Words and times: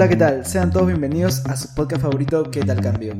Hola, 0.00 0.08
¿qué 0.08 0.16
tal? 0.16 0.46
Sean 0.46 0.70
todos 0.70 0.86
bienvenidos 0.86 1.44
a 1.44 1.54
su 1.54 1.74
podcast 1.74 2.00
favorito, 2.00 2.50
¿Qué 2.50 2.62
tal 2.62 2.80
cambio? 2.80 3.12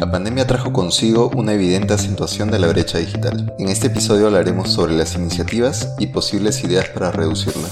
La 0.00 0.10
pandemia 0.10 0.44
trajo 0.44 0.72
consigo 0.72 1.30
una 1.36 1.52
evidente 1.52 1.94
acentuación 1.94 2.50
de 2.50 2.58
la 2.58 2.66
brecha 2.66 2.98
digital. 2.98 3.54
En 3.60 3.68
este 3.68 3.86
episodio 3.86 4.26
hablaremos 4.26 4.72
sobre 4.72 4.96
las 4.96 5.14
iniciativas 5.14 5.94
y 6.00 6.08
posibles 6.08 6.64
ideas 6.64 6.88
para 6.88 7.12
reducirla. 7.12 7.68